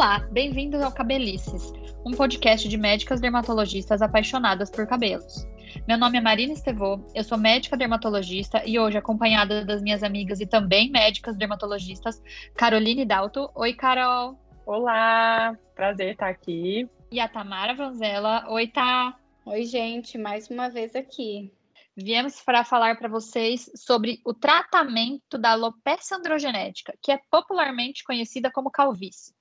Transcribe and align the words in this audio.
Olá, 0.00 0.18
bem-vindos 0.32 0.80
ao 0.80 0.90
Cabelices, 0.90 1.74
um 2.06 2.12
podcast 2.12 2.66
de 2.66 2.78
médicas 2.78 3.20
dermatologistas 3.20 4.00
apaixonadas 4.00 4.70
por 4.70 4.86
cabelos. 4.86 5.46
Meu 5.86 5.98
nome 5.98 6.16
é 6.16 6.22
Marina 6.22 6.54
Estevô, 6.54 7.04
eu 7.14 7.22
sou 7.22 7.36
médica 7.36 7.76
dermatologista 7.76 8.62
e 8.64 8.78
hoje 8.78 8.96
acompanhada 8.96 9.62
das 9.62 9.82
minhas 9.82 10.02
amigas 10.02 10.40
e 10.40 10.46
também 10.46 10.90
médicas 10.90 11.36
dermatologistas, 11.36 12.18
Caroline 12.56 13.04
Dalto. 13.04 13.50
Oi, 13.54 13.74
Carol. 13.74 14.40
Olá, 14.64 15.54
prazer 15.74 16.12
estar 16.12 16.30
aqui. 16.30 16.88
E 17.12 17.20
a 17.20 17.28
Tamara 17.28 17.74
Vanzella. 17.74 18.46
Oi, 18.48 18.68
Tá. 18.68 19.14
Oi, 19.44 19.64
gente, 19.64 20.16
mais 20.16 20.48
uma 20.48 20.70
vez 20.70 20.96
aqui. 20.96 21.52
Viemos 21.94 22.40
para 22.40 22.64
falar 22.64 22.96
para 22.96 23.10
vocês 23.10 23.70
sobre 23.76 24.18
o 24.24 24.32
tratamento 24.32 25.36
da 25.36 25.50
alopecia 25.50 26.16
androgenética, 26.16 26.94
que 27.02 27.12
é 27.12 27.20
popularmente 27.30 28.02
conhecida 28.02 28.50
como 28.50 28.70
calvície. 28.70 29.38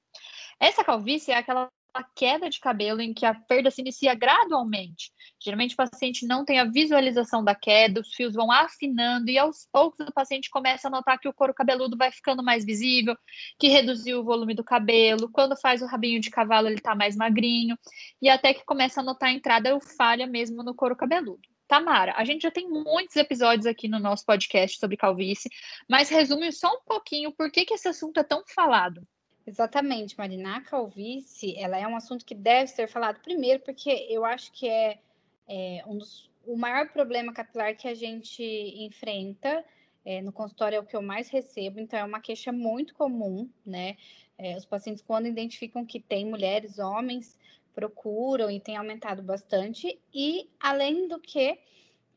Essa 0.60 0.84
calvície 0.84 1.32
é 1.32 1.38
aquela 1.38 1.70
queda 2.16 2.50
de 2.50 2.60
cabelo 2.60 3.02
em 3.02 3.14
que 3.14 3.26
a 3.26 3.34
perda 3.34 3.72
se 3.72 3.82
inicia 3.82 4.14
gradualmente. 4.14 5.12
Geralmente 5.42 5.74
o 5.74 5.78
paciente 5.78 6.26
não 6.26 6.46
tem 6.46 6.60
a 6.60 6.66
visualização 6.66 7.44
da 7.44 7.56
queda, 7.56 8.02
os 8.02 8.14
fios 8.14 8.34
vão 8.34 8.52
afinando 8.52 9.30
e 9.30 9.38
aos 9.38 9.68
poucos 9.72 10.08
o 10.08 10.14
paciente 10.14 10.50
começa 10.50 10.88
a 10.88 10.92
notar 10.92 11.20
que 11.20 11.28
o 11.28 11.34
couro 11.34 11.54
cabeludo 11.54 11.98
vai 11.98 12.12
ficando 12.12 12.44
mais 12.44 12.66
visível, 12.66 13.16
que 13.58 13.68
reduziu 13.68 14.20
o 14.20 14.24
volume 14.24 14.54
do 14.54 14.64
cabelo, 14.64 15.30
quando 15.30 15.58
faz 15.58 15.82
o 15.82 15.86
rabinho 15.86 16.20
de 16.20 16.30
cavalo 16.30 16.68
ele 16.68 16.76
está 16.76 16.96
mais 16.96 17.16
magrinho 17.16 17.78
e 18.22 18.30
até 18.30 18.54
que 18.54 18.66
começa 18.66 19.02
a 19.02 19.04
notar 19.04 19.30
a 19.30 19.34
entrada 19.34 19.74
ou 19.74 19.82
falha 19.82 20.28
mesmo 20.28 20.64
no 20.64 20.76
couro 20.76 20.96
cabeludo. 20.96 21.42
Tamara, 21.68 22.16
a 22.18 22.26
gente 22.26 22.42
já 22.42 22.52
tem 22.52 22.68
muitos 22.68 23.16
episódios 23.16 23.68
aqui 23.68 23.88
no 23.88 24.00
nosso 24.00 24.26
podcast 24.26 24.80
sobre 24.80 24.98
calvície, 24.98 25.52
mas 25.88 26.10
resume 26.10 26.52
só 26.52 26.68
um 26.68 26.82
pouquinho 26.84 27.32
por 27.32 27.52
que, 27.52 27.64
que 27.64 27.76
esse 27.76 27.88
assunto 27.88 28.20
é 28.20 28.24
tão 28.24 28.44
falado. 28.48 29.08
Exatamente, 29.50 30.16
Marina. 30.16 30.58
A 30.58 30.62
calvície, 30.62 31.58
ela 31.58 31.76
é 31.76 31.88
um 31.88 31.96
assunto 31.96 32.24
que 32.24 32.36
deve 32.36 32.68
ser 32.68 32.88
falado 32.88 33.20
primeiro, 33.20 33.60
porque 33.62 33.90
eu 34.08 34.24
acho 34.24 34.52
que 34.52 34.70
é, 34.70 35.00
é 35.48 35.84
um 35.88 35.98
dos, 35.98 36.30
o 36.46 36.56
maior 36.56 36.90
problema 36.90 37.34
capilar 37.34 37.76
que 37.76 37.88
a 37.88 37.96
gente 37.96 38.44
enfrenta 38.44 39.66
é, 40.06 40.22
no 40.22 40.32
consultório 40.32 40.76
é 40.76 40.80
o 40.80 40.86
que 40.86 40.96
eu 40.96 41.02
mais 41.02 41.30
recebo, 41.30 41.80
então 41.80 41.98
é 41.98 42.04
uma 42.04 42.22
queixa 42.22 42.52
muito 42.52 42.94
comum, 42.94 43.50
né? 43.66 43.98
É, 44.38 44.56
os 44.56 44.66
pacientes, 44.66 45.02
quando 45.02 45.26
identificam 45.26 45.84
que 45.84 46.00
tem 46.00 46.28
mulheres, 46.28 46.78
homens, 46.78 47.36
procuram 47.74 48.52
e 48.52 48.60
tem 48.60 48.78
aumentado 48.78 49.24
bastante, 49.24 50.00
e 50.14 50.48
além 50.60 51.08
do 51.08 51.20
que 51.20 51.58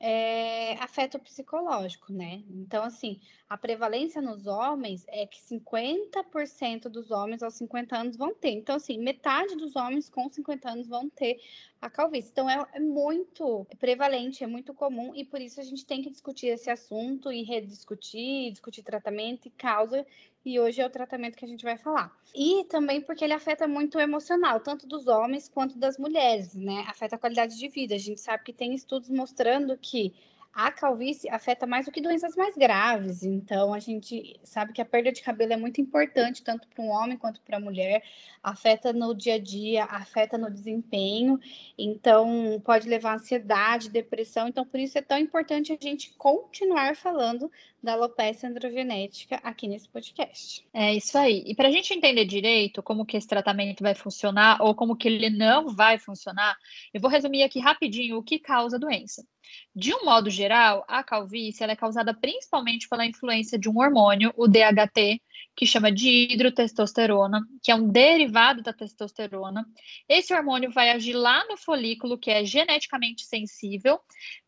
é, 0.05 0.72
afeta 0.83 1.17
o 1.17 1.20
psicológico, 1.20 2.12
né? 2.12 2.42
Então, 2.50 2.83
assim, 2.83 3.20
a 3.48 3.56
prevalência 3.56 4.20
nos 4.20 4.48
homens 4.48 5.05
é 5.06 5.25
que 5.25 5.39
50% 5.41 6.89
dos 6.89 7.12
homens 7.12 7.41
aos 7.41 7.55
50 7.55 7.97
anos 7.97 8.17
vão 8.17 8.34
ter. 8.34 8.50
Então, 8.50 8.75
assim, 8.75 8.98
metade 8.98 9.55
dos 9.55 9.77
homens 9.77 10.08
com 10.08 10.28
50 10.28 10.69
anos 10.69 10.89
vão 10.89 11.08
ter 11.08 11.41
a 11.80 11.89
calvície. 11.89 12.30
Então, 12.33 12.50
é, 12.50 12.67
é 12.73 12.80
muito 12.80 13.64
prevalente, 13.78 14.42
é 14.42 14.47
muito 14.48 14.75
comum, 14.75 15.14
e 15.14 15.25
por 15.25 15.41
isso 15.41 15.61
a 15.61 15.64
gente 15.64 15.86
tem 15.86 16.03
que 16.03 16.11
discutir 16.11 16.48
esse 16.48 16.69
assunto 16.69 17.30
e 17.30 17.45
rediscutir, 17.45 18.50
discutir 18.50 18.83
tratamento 18.83 19.47
e 19.47 19.50
causa 19.50 20.05
e 20.45 20.59
hoje 20.59 20.81
é 20.81 20.87
o 20.87 20.91
tratamento 20.91 21.37
que 21.37 21.45
a 21.45 21.48
gente 21.48 21.65
vai 21.65 21.77
falar. 21.77 22.12
E 22.35 22.65
também 22.65 23.01
porque 23.01 23.25
ele 23.25 23.33
afeta 23.33 23.69
muito 23.69 23.98
o 23.98 24.01
emocional, 24.01 24.61
tanto 24.61 24.87
dos 24.87 25.07
homens 25.07 25.48
quanto 25.48 25.79
das 25.79 25.98
mulheres, 25.98 26.55
né? 26.55 26.85
Afeta 26.89 27.17
a 27.17 27.19
qualidade 27.19 27.59
de 27.59 27.69
vida. 27.69 27.95
A 27.95 27.98
gente 27.98 28.21
sabe 28.21 28.45
que 28.45 28.53
tem 28.53 28.75
estudos 28.75 29.09
mostrando 29.09 29.77
que 29.79 30.15
a 30.55 30.70
calvície 30.70 31.31
afeta 31.31 31.67
mais 31.67 31.86
do 31.86 31.92
que 31.92 32.00
doenças 32.00 32.36
mais 32.36 32.55
graves. 32.55 33.23
Então, 33.23 33.73
a 33.73 33.79
gente 33.79 34.39
sabe 34.45 34.73
que 34.73 34.83
a 34.83 34.85
perda 34.85 35.11
de 35.11 35.23
cabelo 35.23 35.52
é 35.55 35.57
muito 35.57 35.80
importante, 35.80 36.42
tanto 36.42 36.68
para 36.68 36.85
um 36.85 36.90
homem 36.90 37.17
quanto 37.17 37.40
para 37.40 37.57
a 37.57 37.61
mulher. 37.61 38.02
Afeta 38.42 38.92
no 38.92 39.14
dia 39.14 39.35
a 39.35 39.39
dia, 39.39 39.85
afeta 39.85 40.36
no 40.36 40.51
desempenho. 40.51 41.41
Então, 41.79 42.61
pode 42.64 42.89
levar 42.89 43.12
a 43.12 43.14
ansiedade, 43.14 43.89
depressão. 43.89 44.46
Então, 44.46 44.67
por 44.67 44.79
isso 44.79 44.98
é 44.98 45.02
tão 45.02 45.18
importante 45.18 45.73
a 45.73 45.79
gente 45.80 46.12
continuar 46.18 46.96
falando 46.96 47.51
da 47.83 47.95
alopecia 47.95 48.48
androgenética 48.48 49.36
aqui 49.42 49.67
nesse 49.67 49.89
podcast. 49.89 50.64
É 50.73 50.95
isso 50.95 51.17
aí. 51.17 51.42
E 51.46 51.55
para 51.55 51.68
a 51.68 51.73
gente 51.73 51.95
entender 51.95 52.24
direito 52.27 52.83
como 52.83 53.07
que 53.07 53.17
esse 53.17 53.27
tratamento 53.27 53.83
vai 53.83 53.95
funcionar 53.95 54.58
ou 54.61 54.74
como 54.74 54.96
que 54.96 55.08
ele 55.08 55.30
não 55.30 55.74
vai 55.74 55.98
funcionar, 55.98 56.57
eu 56.92 57.01
vou 57.01 57.11
resumir 57.11 57.42
aqui 57.42 57.58
rapidinho 57.58 58.18
o 58.18 58.23
que 58.23 58.39
causa 58.39 58.77
a 58.77 58.79
doença. 58.79 59.27
De 59.75 59.95
um 59.95 60.05
modo 60.05 60.30
geral, 60.30 60.85
a 60.89 61.03
calvície 61.03 61.64
é 61.64 61.77
causada 61.77 62.14
principalmente 62.14 62.89
pela 62.89 63.07
influência 63.07 63.58
de 63.58 63.69
um 63.69 63.79
hormônio, 63.79 64.33
o 64.36 64.47
DHT, 64.47 65.20
que 65.57 65.67
chama 65.67 65.91
de 65.91 66.33
hidrotestosterona, 66.33 67.41
que 67.63 67.70
é 67.70 67.75
um 67.75 67.89
derivado 67.89 68.63
da 68.63 68.73
testosterona. 68.73 69.67
Esse 70.08 70.35
hormônio 70.35 70.70
vai 70.73 70.91
agir 70.91 71.14
lá 71.14 71.47
no 71.48 71.57
folículo, 71.57 72.19
que 72.19 72.30
é 72.30 72.45
geneticamente 72.45 73.25
sensível, 73.25 74.01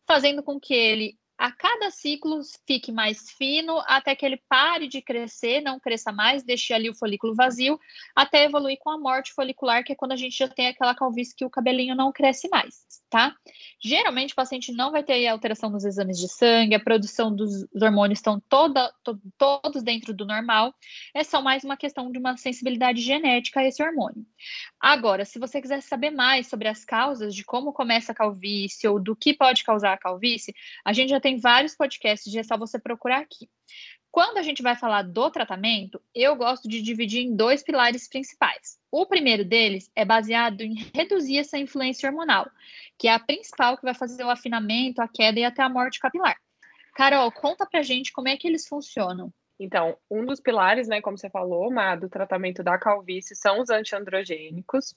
fazendo 0.07 0.41
com 0.41 0.59
que 0.59 0.73
ele 0.73 1.17
a 1.37 1.51
cada 1.51 1.91
ciclo 1.91 2.41
fique 2.65 2.91
mais 2.91 3.29
fino 3.31 3.81
até 3.85 4.15
que 4.15 4.25
ele 4.25 4.41
pare 4.47 4.87
de 4.87 5.01
crescer, 5.01 5.61
não 5.61 5.79
cresça 5.79 6.11
mais, 6.11 6.43
deixe 6.43 6.73
ali 6.73 6.89
o 6.89 6.95
folículo 6.95 7.35
vazio, 7.35 7.79
até 8.15 8.45
evoluir 8.45 8.77
com 8.79 8.89
a 8.89 8.97
morte 8.97 9.33
folicular, 9.33 9.83
que 9.83 9.91
é 9.91 9.95
quando 9.95 10.13
a 10.13 10.15
gente 10.15 10.37
já 10.37 10.47
tem 10.47 10.67
aquela 10.67 10.95
calvície 10.95 11.35
que 11.35 11.45
o 11.45 11.49
cabelinho 11.49 11.93
não 11.93 12.11
cresce 12.11 12.47
mais, 12.47 12.85
tá? 13.09 13.35
Geralmente 13.83 14.31
o 14.31 14.35
paciente 14.35 14.71
não 14.71 14.91
vai 14.91 15.03
ter 15.03 15.27
alteração 15.27 15.69
nos 15.69 15.83
exames 15.83 16.17
de 16.17 16.29
sangue, 16.29 16.75
a 16.75 16.79
produção 16.79 17.35
dos 17.35 17.65
hormônios 17.81 18.19
estão 18.19 18.39
toda, 18.39 18.93
to, 19.03 19.19
todos 19.37 19.83
dentro 19.83 20.13
do 20.13 20.25
normal, 20.25 20.73
é 21.13 21.23
só 21.23 21.41
mais 21.41 21.63
uma 21.63 21.75
questão 21.75 22.11
de 22.11 22.17
uma 22.17 22.37
sensibilidade 22.37 23.01
genética 23.01 23.59
a 23.59 23.65
esse 23.65 23.83
hormônio. 23.83 24.25
Agora, 24.79 25.25
se 25.25 25.37
você 25.37 25.61
quiser 25.61 25.81
saber 25.81 26.11
mais 26.11 26.47
sobre 26.47 26.67
as 26.67 26.85
causas 26.85 27.35
de 27.35 27.43
como 27.43 27.73
começa 27.73 28.13
a 28.13 28.15
calvície 28.15 28.87
ou 28.87 28.99
do 28.99 29.15
que 29.15 29.33
pode 29.33 29.63
causar 29.63 29.93
a 29.93 29.97
calvície, 29.97 30.55
a 30.83 30.93
gente 30.93 31.09
já 31.09 31.19
tem 31.25 31.39
vários 31.39 31.75
podcasts, 31.75 32.35
é 32.35 32.43
só 32.43 32.55
você 32.55 32.77
procurar 32.77 33.17
aqui. 33.17 33.49
Quando 34.11 34.37
a 34.37 34.43
gente 34.43 34.61
vai 34.61 34.75
falar 34.75 35.01
do 35.01 35.31
tratamento, 35.31 35.99
eu 36.13 36.35
gosto 36.35 36.69
de 36.69 36.83
dividir 36.83 37.23
em 37.23 37.35
dois 37.35 37.63
pilares 37.63 38.07
principais. 38.07 38.77
O 38.91 39.07
primeiro 39.07 39.43
deles 39.43 39.89
é 39.95 40.05
baseado 40.05 40.61
em 40.61 40.75
reduzir 40.93 41.39
essa 41.39 41.57
influência 41.57 42.07
hormonal, 42.07 42.47
que 42.95 43.07
é 43.07 43.13
a 43.15 43.19
principal 43.19 43.75
que 43.75 43.81
vai 43.81 43.95
fazer 43.95 44.23
o 44.23 44.29
afinamento, 44.29 45.01
a 45.01 45.07
queda 45.07 45.39
e 45.39 45.43
até 45.43 45.63
a 45.63 45.69
morte 45.69 45.99
capilar. 45.99 46.37
Carol, 46.93 47.31
conta 47.31 47.65
pra 47.65 47.81
gente 47.81 48.13
como 48.13 48.27
é 48.27 48.37
que 48.37 48.47
eles 48.47 48.67
funcionam. 48.67 49.33
Então, 49.59 49.97
um 50.11 50.27
dos 50.27 50.39
pilares, 50.39 50.87
né, 50.87 51.01
como 51.01 51.17
você 51.17 51.31
falou, 51.31 51.71
Má, 51.71 51.95
do 51.95 52.07
tratamento 52.07 52.61
da 52.61 52.77
calvície 52.77 53.35
são 53.35 53.61
os 53.61 53.71
antiandrogênicos. 53.71 54.93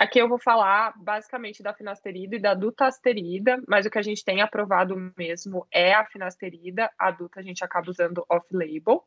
Aqui 0.00 0.18
eu 0.18 0.26
vou 0.26 0.38
falar 0.38 0.94
basicamente 0.96 1.62
da 1.62 1.74
finasterida 1.74 2.34
e 2.34 2.38
da 2.38 2.54
dutasterida, 2.54 3.62
mas 3.68 3.84
o 3.84 3.90
que 3.90 3.98
a 3.98 4.02
gente 4.02 4.24
tem 4.24 4.40
aprovado 4.40 4.96
mesmo 5.14 5.66
é 5.70 5.92
a 5.92 6.06
finasterida, 6.06 6.90
a 6.98 7.10
duta 7.10 7.40
a 7.40 7.42
gente 7.42 7.62
acaba 7.62 7.90
usando 7.90 8.24
off-label. 8.26 9.04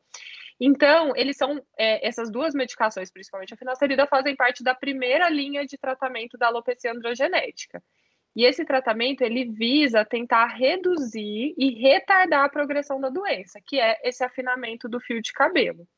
Então, 0.60 1.12
eles 1.16 1.36
são, 1.36 1.60
é, 1.76 2.06
essas 2.06 2.30
duas 2.30 2.54
medicações, 2.54 3.10
principalmente 3.10 3.52
a 3.52 3.56
finasterida, 3.56 4.06
fazem 4.06 4.36
parte 4.36 4.62
da 4.62 4.72
primeira 4.72 5.28
linha 5.28 5.66
de 5.66 5.76
tratamento 5.76 6.38
da 6.38 6.46
alopecia 6.46 6.92
androgenética. 6.92 7.82
E 8.36 8.44
esse 8.44 8.64
tratamento, 8.64 9.22
ele 9.22 9.46
visa 9.46 10.04
tentar 10.04 10.46
reduzir 10.46 11.56
e 11.58 11.70
retardar 11.70 12.44
a 12.44 12.48
progressão 12.48 13.00
da 13.00 13.08
doença, 13.08 13.58
que 13.66 13.80
é 13.80 13.98
esse 14.04 14.22
afinamento 14.22 14.88
do 14.88 15.00
fio 15.00 15.20
de 15.20 15.32
cabelo. 15.32 15.88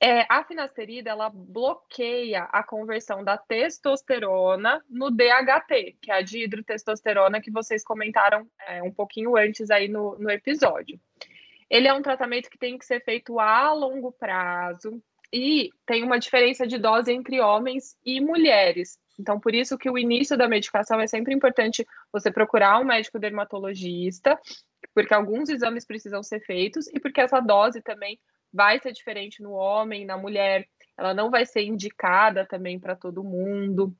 É, 0.00 0.24
a 0.28 0.44
finasterida 0.44 1.10
ela 1.10 1.28
bloqueia 1.28 2.44
a 2.44 2.62
conversão 2.62 3.24
da 3.24 3.36
testosterona 3.36 4.80
no 4.88 5.10
DHT, 5.10 5.96
que 6.00 6.12
é 6.12 6.14
a 6.14 6.22
dihidrotestosterona 6.22 7.40
que 7.40 7.50
vocês 7.50 7.82
comentaram 7.82 8.48
é, 8.68 8.80
um 8.80 8.92
pouquinho 8.92 9.36
antes 9.36 9.70
aí 9.70 9.88
no, 9.88 10.16
no 10.18 10.30
episódio. 10.30 11.00
Ele 11.68 11.88
é 11.88 11.92
um 11.92 12.02
tratamento 12.02 12.48
que 12.48 12.56
tem 12.56 12.78
que 12.78 12.86
ser 12.86 13.02
feito 13.04 13.40
a 13.40 13.72
longo 13.72 14.12
prazo 14.12 15.02
e 15.32 15.70
tem 15.84 16.04
uma 16.04 16.18
diferença 16.18 16.66
de 16.66 16.78
dose 16.78 17.12
entre 17.12 17.40
homens 17.40 17.96
e 18.04 18.20
mulheres. 18.20 18.98
Então, 19.18 19.40
por 19.40 19.52
isso 19.52 19.76
que 19.76 19.90
o 19.90 19.98
início 19.98 20.36
da 20.36 20.48
medicação 20.48 21.00
é 21.00 21.08
sempre 21.08 21.34
importante 21.34 21.84
você 22.12 22.30
procurar 22.30 22.78
um 22.78 22.84
médico 22.84 23.18
dermatologista, 23.18 24.38
porque 24.94 25.12
alguns 25.12 25.48
exames 25.48 25.84
precisam 25.84 26.22
ser 26.22 26.40
feitos 26.40 26.86
e 26.88 27.00
porque 27.00 27.20
essa 27.20 27.40
dose 27.40 27.82
também 27.82 28.18
vai 28.52 28.78
ser 28.80 28.92
diferente 28.92 29.42
no 29.42 29.52
homem, 29.52 30.04
na 30.04 30.16
mulher, 30.16 30.66
ela 30.96 31.14
não 31.14 31.30
vai 31.30 31.46
ser 31.46 31.62
indicada 31.62 32.46
também 32.46 32.78
para 32.78 32.96
todo 32.96 33.24
mundo. 33.24 33.94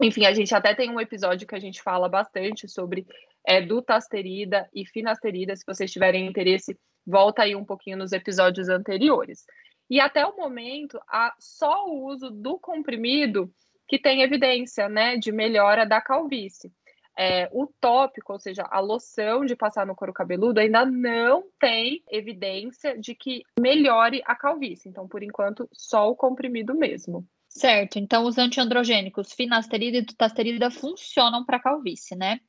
Enfim, 0.00 0.24
a 0.24 0.32
gente 0.32 0.54
até 0.54 0.74
tem 0.74 0.90
um 0.90 1.00
episódio 1.00 1.46
que 1.46 1.54
a 1.54 1.60
gente 1.60 1.82
fala 1.82 2.08
bastante 2.08 2.66
sobre 2.68 3.06
é, 3.46 3.60
dutasterida 3.60 4.68
e 4.74 4.86
finasterida. 4.86 5.54
Se 5.54 5.64
vocês 5.66 5.92
tiverem 5.92 6.26
interesse, 6.26 6.78
volta 7.06 7.42
aí 7.42 7.54
um 7.54 7.64
pouquinho 7.64 7.98
nos 7.98 8.12
episódios 8.12 8.68
anteriores. 8.68 9.44
E 9.90 10.00
até 10.00 10.24
o 10.24 10.36
momento, 10.36 10.98
há 11.08 11.34
só 11.38 11.86
o 11.86 12.06
uso 12.06 12.30
do 12.30 12.58
comprimido 12.58 13.52
que 13.88 13.98
tem 13.98 14.22
evidência 14.22 14.88
né, 14.88 15.16
de 15.16 15.32
melhora 15.32 15.84
da 15.84 16.00
calvície 16.00 16.72
é, 17.20 17.50
o 17.52 17.66
tópico, 17.78 18.32
ou 18.32 18.40
seja, 18.40 18.62
a 18.70 18.80
loção 18.80 19.44
de 19.44 19.54
passar 19.54 19.86
no 19.86 19.94
couro 19.94 20.10
cabeludo, 20.10 20.58
ainda 20.58 20.86
não 20.86 21.44
tem 21.58 22.02
evidência 22.10 22.98
de 22.98 23.14
que 23.14 23.42
melhore 23.58 24.22
a 24.24 24.34
calvície. 24.34 24.88
Então, 24.88 25.06
por 25.06 25.22
enquanto, 25.22 25.68
só 25.70 26.08
o 26.08 26.16
comprimido 26.16 26.74
mesmo. 26.74 27.28
Certo, 27.46 27.98
então 27.98 28.24
os 28.24 28.38
antiandrogênicos 28.38 29.34
finasterida 29.34 29.98
e 29.98 30.02
dutasterida 30.02 30.70
funcionam 30.70 31.44
para 31.44 31.60
calvície, 31.60 32.16
né? 32.16 32.40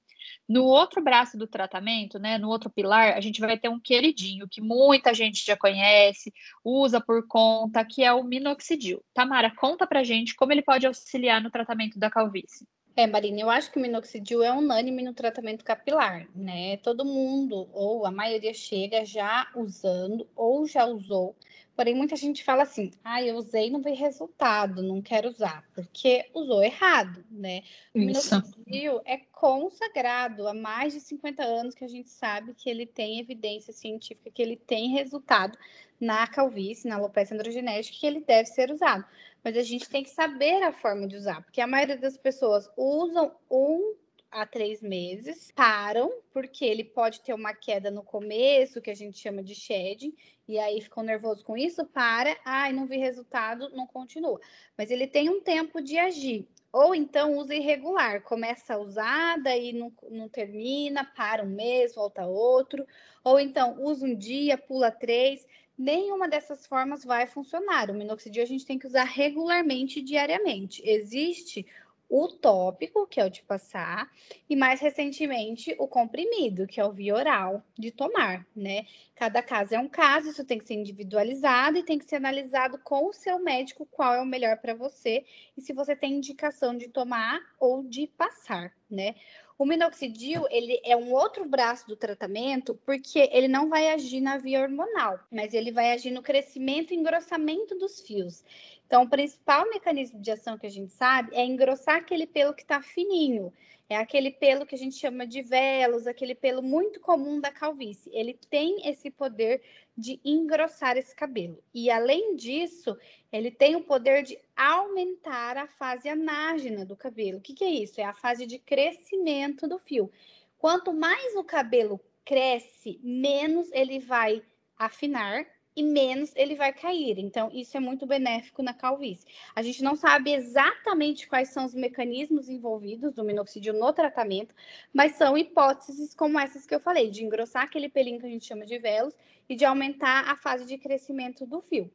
No 0.48 0.64
outro 0.64 1.04
braço 1.04 1.38
do 1.38 1.48
tratamento, 1.48 2.18
né, 2.18 2.38
no 2.38 2.48
outro 2.48 2.70
pilar, 2.70 3.18
a 3.18 3.20
gente 3.20 3.42
vai 3.42 3.58
ter 3.58 3.68
um 3.68 3.80
queridinho 3.80 4.48
que 4.48 4.62
muita 4.62 5.14
gente 5.14 5.46
já 5.46 5.58
conhece, 5.58 6.32
usa 6.64 7.02
por 7.02 7.28
conta, 7.28 7.84
que 7.84 8.04
é 8.04 8.14
o 8.14 8.24
minoxidil. 8.24 9.04
Tamara, 9.14 9.54
conta 9.54 9.86
pra 9.86 10.04
gente 10.04 10.34
como 10.36 10.54
ele 10.54 10.62
pode 10.62 10.88
auxiliar 10.88 11.42
no 11.42 11.52
tratamento 11.52 12.00
da 12.00 12.10
calvície. 12.10 12.66
É, 12.96 13.08
Marina, 13.08 13.40
eu 13.40 13.50
acho 13.50 13.72
que 13.72 13.80
o 13.80 13.82
minoxidil 13.82 14.44
é 14.44 14.52
unânime 14.52 15.02
no 15.02 15.14
tratamento 15.14 15.64
capilar, 15.64 16.28
né? 16.36 16.78
Todo 16.78 17.06
mundo, 17.06 17.70
ou 17.72 18.06
a 18.06 18.12
maioria, 18.12 18.54
chega 18.54 19.06
já 19.06 19.48
usando 19.56 20.28
ou 20.36 20.68
já 20.68 20.86
usou 20.86 21.36
Porém, 21.76 21.96
muita 21.96 22.16
gente 22.16 22.44
fala 22.44 22.64
assim: 22.64 22.92
ah, 23.04 23.24
eu 23.24 23.36
usei 23.36 23.68
e 23.68 23.70
não 23.70 23.82
veio 23.82 23.96
resultado, 23.96 24.84
não 24.84 25.02
quero 25.02 25.30
usar, 25.30 25.68
porque 25.74 26.30
usou 26.34 26.62
errado, 26.62 27.26
né? 27.32 27.64
O 27.94 28.00
minoxidil 28.00 29.02
é 29.06 29.18
consagrado 29.32 30.48
há 30.48 30.54
mais 30.54 30.94
de 30.94 31.00
50 31.00 31.44
anos 31.44 31.74
que 31.74 31.84
a 31.84 31.88
gente 31.88 32.10
sabe 32.10 32.54
que 32.54 32.70
ele 32.70 32.86
tem 32.86 33.20
evidência 33.20 33.74
científica, 33.74 34.30
que 34.30 34.42
ele 34.42 34.58
tem 34.58 34.90
resultado 34.90 35.58
na 36.00 36.28
calvície, 36.28 36.90
na 36.90 36.98
alopecia 36.98 37.36
androgenética, 37.36 37.98
que 37.98 38.06
ele 38.06 38.22
deve 38.22 38.50
ser 38.50 38.72
usado. 38.72 39.06
Mas 39.44 39.58
a 39.58 39.64
gente 39.64 39.90
tem 39.90 40.04
que 40.04 40.10
saber 40.10 40.64
a 40.64 40.72
forma 40.72 41.08
de 41.08 41.16
usar, 41.16 41.42
porque 41.44 41.62
a 41.62 41.68
maioria 41.68 41.98
das 41.98 42.18
pessoas 42.18 42.70
usam 42.78 43.36
um 43.50 43.96
a 44.32 44.46
três 44.46 44.82
meses, 44.82 45.52
param, 45.54 46.10
porque 46.32 46.64
ele 46.64 46.86
pode 46.86 47.22
ter 47.22 47.34
uma 47.34 47.54
queda 47.54 47.92
no 47.92 48.02
começo, 48.02 48.82
que 48.82 48.90
a 48.90 48.96
gente 48.96 49.20
chama 49.20 49.44
de 49.44 49.54
shedding, 49.54 50.16
e 50.48 50.58
aí 50.58 50.80
ficam 50.80 51.04
nervosos 51.04 51.44
com 51.44 51.58
isso, 51.58 51.86
para, 51.86 52.38
ai, 52.46 52.72
não 52.72 52.88
vi 52.88 52.98
resultado, 52.98 53.70
não 53.76 53.86
continua. 53.86 54.40
Mas 54.78 54.90
ele 54.90 55.06
tem 55.06 55.30
um 55.30 55.42
tempo 55.42 55.82
de 55.82 55.98
agir. 55.98 56.48
Ou 56.72 56.96
então 56.96 57.36
usa 57.38 57.54
irregular, 57.54 58.22
começa 58.24 58.76
a 58.76 58.80
usar, 58.80 59.38
daí 59.42 59.74
não, 59.74 59.92
não 60.10 60.30
termina, 60.30 61.04
para 61.04 61.44
um 61.44 61.50
mês, 61.50 61.94
volta 61.94 62.26
outro. 62.26 62.88
Ou 63.26 63.38
então 63.38 63.84
usa 63.84 64.06
um 64.06 64.16
dia, 64.16 64.58
pula 64.58 64.90
três. 64.90 65.46
Nenhuma 65.78 66.28
dessas 66.28 66.68
formas 66.68 67.04
vai 67.04 67.26
funcionar. 67.26 67.90
O 67.90 67.94
minoxidil 67.94 68.44
a 68.44 68.46
gente 68.46 68.66
tem 68.66 68.78
que 68.78 68.88
usar 68.88 69.04
regularmente, 69.04 70.02
diariamente. 70.02 70.82
Existe 70.86 71.66
o 72.12 72.28
tópico, 72.28 73.08
que 73.08 73.22
é 73.22 73.26
o 73.26 73.30
de 73.30 73.42
passar, 73.42 74.12
e 74.50 74.54
mais 74.54 74.82
recentemente 74.82 75.74
o 75.80 75.88
comprimido, 75.88 76.68
que 76.68 76.82
é 76.82 76.84
o 76.86 76.92
via 76.92 77.16
oral 77.16 77.64
de 77.80 77.90
tomar, 77.90 78.46
né? 78.54 78.86
Cada 79.16 79.42
caso 79.42 79.74
é 79.74 79.80
um 79.80 79.88
caso, 79.88 80.30
isso 80.30 80.44
tem 80.44 80.58
que 80.58 80.68
ser 80.68 80.74
individualizado 80.74 81.78
e 81.78 81.84
tem 81.84 81.98
que 81.98 82.04
ser 82.04 82.18
analisado 82.18 82.78
com 82.84 83.08
o 83.08 83.14
seu 83.14 83.40
médico 83.40 83.88
qual 83.90 84.14
é 84.14 84.22
o 84.22 84.26
melhor 84.26 84.58
para 84.58 84.74
você 84.74 85.24
e 85.56 85.62
se 85.62 85.72
você 85.72 85.96
tem 85.96 86.16
indicação 86.16 86.76
de 86.76 86.90
tomar 86.90 87.40
ou 87.58 87.82
de 87.82 88.08
passar, 88.08 88.74
né? 88.90 89.16
O 89.58 89.66
minoxidil, 89.66 90.48
ele 90.50 90.82
é 90.84 90.98
um 90.98 91.14
outro 91.14 91.48
braço 91.48 91.88
do 91.88 91.96
tratamento, 91.96 92.74
porque 92.84 93.30
ele 93.32 93.48
não 93.48 93.70
vai 93.70 93.90
agir 93.90 94.20
na 94.20 94.38
via 94.38 94.60
hormonal, 94.60 95.20
mas 95.32 95.54
ele 95.54 95.72
vai 95.72 95.92
agir 95.92 96.10
no 96.10 96.24
crescimento 96.24 96.94
e 96.94 96.98
engrossamento 96.98 97.78
dos 97.78 98.02
fios. 98.02 98.44
Então, 98.92 99.04
o 99.04 99.10
principal 99.10 99.70
mecanismo 99.70 100.20
de 100.20 100.32
ação 100.32 100.58
que 100.58 100.68
a 100.68 100.70
gente 100.70 100.92
sabe 100.92 101.34
é 101.34 101.46
engrossar 101.46 101.96
aquele 101.96 102.28
pelo 102.28 102.54
que 102.54 102.62
está 102.62 102.82
fininho. 102.82 103.54
É 103.90 103.96
aquele 103.96 104.32
pelo 104.32 104.66
que 104.66 104.76
a 104.76 104.78
gente 104.78 104.98
chama 104.98 105.26
de 105.26 105.42
velos, 105.42 106.06
aquele 106.06 106.36
pelo 106.36 106.62
muito 106.62 107.00
comum 107.00 107.40
da 107.40 107.54
calvície. 107.54 108.12
Ele 108.14 108.38
tem 108.50 108.86
esse 108.90 109.10
poder 109.10 109.62
de 109.98 110.20
engrossar 110.26 110.98
esse 110.98 111.16
cabelo. 111.16 111.64
E 111.74 111.90
além 111.90 112.36
disso, 112.36 112.98
ele 113.32 113.50
tem 113.50 113.78
o 113.78 113.84
poder 113.86 114.24
de 114.24 114.38
aumentar 114.58 115.56
a 115.56 115.68
fase 115.68 116.10
anágena 116.10 116.84
do 116.84 116.98
cabelo. 116.98 117.38
O 117.38 117.42
que, 117.42 117.54
que 117.54 117.64
é 117.64 117.70
isso? 117.70 118.02
É 118.02 118.04
a 118.04 118.14
fase 118.14 118.46
de 118.46 118.60
crescimento 118.60 119.70
do 119.70 119.80
fio. 119.80 120.12
Quanto 120.58 120.92
mais 120.92 121.34
o 121.38 121.46
cabelo 121.46 121.98
cresce, 122.26 123.00
menos 123.02 123.72
ele 123.72 124.00
vai 124.00 124.44
afinar 124.78 125.48
e 125.76 125.84
menos 125.84 126.32
ele 126.36 126.56
vai 126.56 126.74
cair. 126.74 127.18
Então, 127.20 127.50
isso 127.54 127.76
é 127.78 127.80
muito 127.80 128.06
benéfico 128.06 128.62
na 128.62 128.74
calvície. 128.74 129.26
A 129.56 129.62
gente 129.62 129.84
não 129.84 129.96
sabe 129.96 130.34
exatamente 130.34 131.28
quais 131.28 131.50
são 131.50 131.66
os 131.66 131.74
mecanismos 131.74 132.50
envolvidos 132.50 133.14
do 133.14 133.24
minoxidil 133.24 133.74
no 133.74 133.94
tratamento, 133.94 134.54
mas 134.94 135.16
são 135.16 135.38
hipóteses 135.38 136.14
como 136.14 136.40
essas 136.40 136.66
que 136.66 136.76
eu 136.76 136.80
falei, 136.80 137.10
de 137.10 137.24
engrossar 137.24 137.64
aquele 137.64 137.90
pelinho 137.90 138.20
que 138.20 138.26
a 138.26 138.30
gente 138.30 138.46
chama 138.46 138.66
de 138.66 138.78
velos 138.78 139.16
e 139.48 139.56
de 139.56 139.66
aumentar 139.66 140.30
a 140.30 140.36
fase 140.36 140.66
de 140.66 140.78
crescimento 140.78 141.46
do 141.46 141.62
fio. 141.62 141.92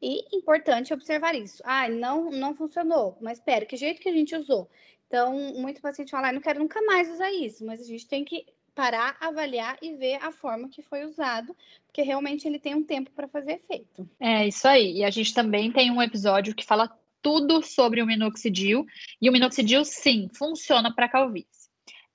E 0.00 0.36
importante 0.36 0.92
observar 0.92 1.34
isso. 1.34 1.62
Ah, 1.64 1.88
não, 1.88 2.30
não 2.30 2.54
funcionou, 2.54 3.16
mas 3.20 3.38
espera, 3.38 3.64
que 3.64 3.76
jeito 3.76 4.00
que 4.00 4.08
a 4.08 4.12
gente 4.12 4.36
usou? 4.36 4.68
Então, 5.06 5.32
muito 5.54 5.80
paciente 5.80 6.10
fala, 6.10 6.28
ah, 6.28 6.32
não 6.32 6.40
quero 6.40 6.58
nunca 6.58 6.82
mais 6.82 7.08
usar 7.10 7.32
isso, 7.32 7.64
mas 7.64 7.80
a 7.80 7.84
gente 7.84 8.06
tem 8.06 8.24
que 8.24 8.44
parar, 8.76 9.16
avaliar 9.18 9.78
e 9.80 9.94
ver 9.94 10.22
a 10.22 10.30
forma 10.30 10.68
que 10.68 10.82
foi 10.82 11.06
usado, 11.06 11.56
porque 11.86 12.02
realmente 12.02 12.46
ele 12.46 12.58
tem 12.58 12.74
um 12.74 12.84
tempo 12.84 13.10
para 13.10 13.26
fazer 13.26 13.54
efeito. 13.54 14.08
É 14.20 14.46
isso 14.46 14.68
aí. 14.68 14.98
E 14.98 15.04
a 15.04 15.10
gente 15.10 15.32
também 15.32 15.72
tem 15.72 15.90
um 15.90 16.02
episódio 16.02 16.54
que 16.54 16.64
fala 16.64 16.94
tudo 17.22 17.62
sobre 17.62 18.02
o 18.02 18.06
minoxidil, 18.06 18.86
e 19.20 19.28
o 19.28 19.32
minoxidil 19.32 19.84
sim 19.84 20.28
funciona 20.36 20.94
para 20.94 21.08
calvície. 21.08 21.55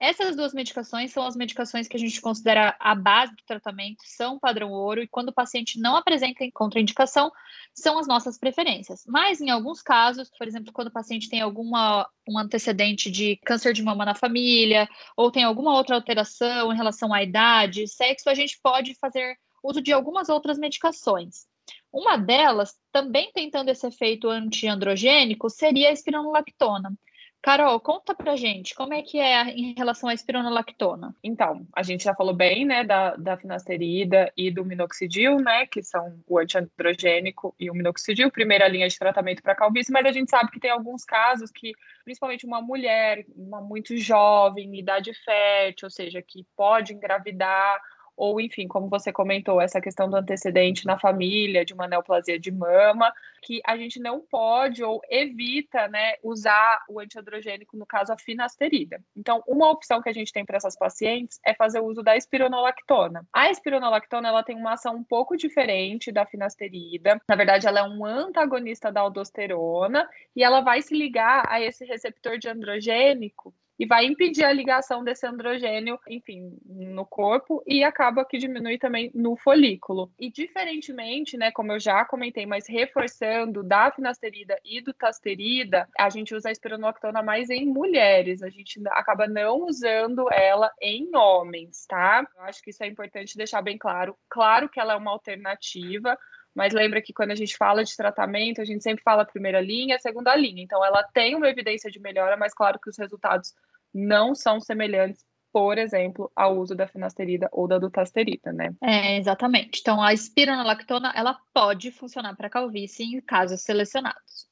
Essas 0.03 0.35
duas 0.35 0.51
medicações 0.51 1.11
são 1.11 1.23
as 1.23 1.35
medicações 1.35 1.87
que 1.87 1.95
a 1.95 1.99
gente 1.99 2.19
considera 2.19 2.75
a 2.79 2.95
base 2.95 3.35
do 3.35 3.43
tratamento, 3.45 3.99
são 4.03 4.39
padrão 4.39 4.71
ouro, 4.71 5.03
e 5.03 5.07
quando 5.07 5.29
o 5.29 5.33
paciente 5.33 5.79
não 5.79 5.95
apresenta 5.95 6.43
contraindicação, 6.55 7.31
são 7.71 7.99
as 7.99 8.07
nossas 8.07 8.35
preferências. 8.35 9.03
Mas, 9.05 9.39
em 9.39 9.51
alguns 9.51 9.79
casos, 9.79 10.31
por 10.35 10.47
exemplo, 10.47 10.73
quando 10.73 10.87
o 10.87 10.91
paciente 10.91 11.29
tem 11.29 11.39
alguma 11.39 12.09
um 12.27 12.39
antecedente 12.39 13.11
de 13.11 13.37
câncer 13.45 13.73
de 13.73 13.83
mama 13.83 14.03
na 14.03 14.15
família, 14.15 14.89
ou 15.15 15.29
tem 15.29 15.43
alguma 15.43 15.75
outra 15.77 15.95
alteração 15.95 16.73
em 16.73 16.75
relação 16.75 17.13
à 17.13 17.21
idade, 17.21 17.87
sexo, 17.87 18.27
a 18.27 18.33
gente 18.33 18.59
pode 18.63 18.95
fazer 18.95 19.37
uso 19.63 19.83
de 19.83 19.93
algumas 19.93 20.29
outras 20.29 20.57
medicações. 20.57 21.45
Uma 21.93 22.17
delas, 22.17 22.75
também 22.91 23.31
tentando 23.31 23.69
esse 23.69 23.85
efeito 23.85 24.27
antiandrogênico, 24.27 25.47
seria 25.47 25.89
a 25.89 25.91
espironolactona. 25.91 26.91
Carol, 27.41 27.79
conta 27.79 28.13
pra 28.13 28.35
gente, 28.35 28.75
como 28.75 28.93
é 28.93 29.01
que 29.01 29.19
é 29.19 29.49
em 29.49 29.73
relação 29.73 30.07
à 30.07 30.13
espironolactona? 30.13 31.15
Então, 31.23 31.65
a 31.75 31.81
gente 31.81 32.03
já 32.03 32.13
falou 32.13 32.35
bem, 32.35 32.65
né, 32.65 32.83
da, 32.83 33.15
da 33.15 33.35
finasterida 33.35 34.31
e 34.37 34.51
do 34.51 34.63
minoxidil, 34.63 35.37
né, 35.37 35.65
que 35.65 35.81
são 35.81 36.21
o 36.27 36.37
antiandrogênico 36.37 37.55
e 37.59 37.71
o 37.71 37.73
minoxidil, 37.73 38.29
primeira 38.29 38.67
linha 38.67 38.87
de 38.87 38.97
tratamento 38.97 39.41
para 39.41 39.55
calvície, 39.55 39.91
mas 39.91 40.05
a 40.05 40.11
gente 40.11 40.29
sabe 40.29 40.51
que 40.51 40.59
tem 40.59 40.69
alguns 40.69 41.03
casos 41.03 41.49
que, 41.49 41.73
principalmente 42.03 42.45
uma 42.45 42.61
mulher, 42.61 43.25
uma 43.35 43.59
muito 43.59 43.97
jovem, 43.97 44.77
idade 44.77 45.11
fértil, 45.25 45.87
ou 45.87 45.91
seja, 45.91 46.21
que 46.21 46.45
pode 46.55 46.93
engravidar 46.93 47.81
ou 48.21 48.39
enfim, 48.39 48.67
como 48.67 48.87
você 48.87 49.11
comentou, 49.11 49.59
essa 49.59 49.81
questão 49.81 50.07
do 50.07 50.15
antecedente 50.15 50.85
na 50.85 50.95
família, 50.95 51.65
de 51.65 51.73
uma 51.73 51.87
neoplasia 51.87 52.39
de 52.39 52.51
mama, 52.51 53.11
que 53.41 53.59
a 53.65 53.75
gente 53.75 53.99
não 53.99 54.19
pode 54.19 54.83
ou 54.83 55.01
evita, 55.09 55.87
né, 55.87 56.13
usar 56.21 56.83
o 56.87 56.99
antiandrogênico, 56.99 57.75
no 57.75 57.83
caso 57.83 58.13
a 58.13 58.17
finasterida. 58.19 59.03
Então, 59.17 59.43
uma 59.47 59.71
opção 59.71 60.03
que 60.03 60.09
a 60.09 60.13
gente 60.13 60.31
tem 60.31 60.45
para 60.45 60.57
essas 60.57 60.77
pacientes 60.77 61.39
é 61.43 61.55
fazer 61.55 61.79
o 61.79 61.85
uso 61.85 62.03
da 62.03 62.15
espironolactona. 62.15 63.25
A 63.33 63.49
espironolactona, 63.49 64.27
ela 64.27 64.43
tem 64.43 64.55
uma 64.55 64.73
ação 64.73 64.97
um 64.97 65.03
pouco 65.03 65.35
diferente 65.35 66.11
da 66.11 66.23
finasterida. 66.23 67.19
Na 67.27 67.35
verdade, 67.35 67.65
ela 67.65 67.79
é 67.79 67.83
um 67.83 68.05
antagonista 68.05 68.91
da 68.91 69.01
aldosterona 69.01 70.07
e 70.35 70.43
ela 70.43 70.61
vai 70.61 70.83
se 70.83 70.95
ligar 70.95 71.43
a 71.49 71.59
esse 71.59 71.83
receptor 71.85 72.37
de 72.37 72.47
androgênico 72.47 73.51
e 73.81 73.85
vai 73.87 74.05
impedir 74.05 74.43
a 74.43 74.53
ligação 74.53 75.03
desse 75.03 75.25
androgênio, 75.25 75.99
enfim, 76.07 76.55
no 76.67 77.03
corpo 77.03 77.63
e 77.65 77.83
acaba 77.83 78.23
que 78.23 78.37
diminui 78.37 78.77
também 78.77 79.09
no 79.15 79.35
folículo. 79.35 80.13
E 80.19 80.29
diferentemente, 80.29 81.35
né, 81.35 81.49
como 81.49 81.71
eu 81.71 81.79
já 81.79 82.05
comentei, 82.05 82.45
mas 82.45 82.67
reforçando 82.69 83.63
da 83.63 83.89
finasterida 83.89 84.55
e 84.63 84.81
do 84.81 84.93
tasterida, 84.93 85.89
a 85.97 86.11
gente 86.11 86.35
usa 86.35 86.49
a 86.49 86.51
espironolactona 86.51 87.23
mais 87.23 87.49
em 87.49 87.65
mulheres, 87.65 88.43
a 88.43 88.51
gente 88.51 88.79
acaba 88.89 89.25
não 89.25 89.65
usando 89.65 90.31
ela 90.31 90.71
em 90.79 91.09
homens, 91.15 91.87
tá? 91.87 92.23
Eu 92.37 92.43
acho 92.43 92.61
que 92.61 92.69
isso 92.69 92.83
é 92.83 92.87
importante 92.87 93.35
deixar 93.35 93.63
bem 93.63 93.79
claro. 93.79 94.15
Claro 94.29 94.69
que 94.69 94.79
ela 94.79 94.93
é 94.93 94.95
uma 94.95 95.09
alternativa, 95.09 96.15
mas 96.53 96.71
lembra 96.71 97.01
que 97.01 97.13
quando 97.13 97.31
a 97.31 97.35
gente 97.35 97.57
fala 97.57 97.83
de 97.83 97.97
tratamento, 97.97 98.61
a 98.61 98.65
gente 98.65 98.83
sempre 98.83 99.03
fala 99.03 99.25
primeira 99.25 99.59
linha, 99.59 99.97
segunda 99.97 100.35
linha. 100.35 100.61
Então, 100.61 100.85
ela 100.85 101.01
tem 101.01 101.33
uma 101.33 101.49
evidência 101.49 101.89
de 101.89 101.99
melhora, 101.99 102.37
mas 102.37 102.53
claro 102.53 102.79
que 102.79 102.89
os 102.89 102.97
resultados 102.99 103.55
não 103.93 104.33
são 104.35 104.59
semelhantes, 104.59 105.23
por 105.51 105.77
exemplo, 105.77 106.31
ao 106.35 106.57
uso 106.57 106.73
da 106.73 106.87
finasterida 106.87 107.49
ou 107.51 107.67
da 107.67 107.77
dutasterida, 107.77 108.53
né? 108.53 108.73
É, 108.81 109.17
exatamente. 109.17 109.79
Então, 109.81 110.01
a 110.01 110.13
espironolactona, 110.13 111.11
ela 111.15 111.37
pode 111.53 111.91
funcionar 111.91 112.35
para 112.35 112.49
calvície 112.49 113.03
em 113.03 113.21
casos 113.21 113.61
selecionados. 113.61 114.50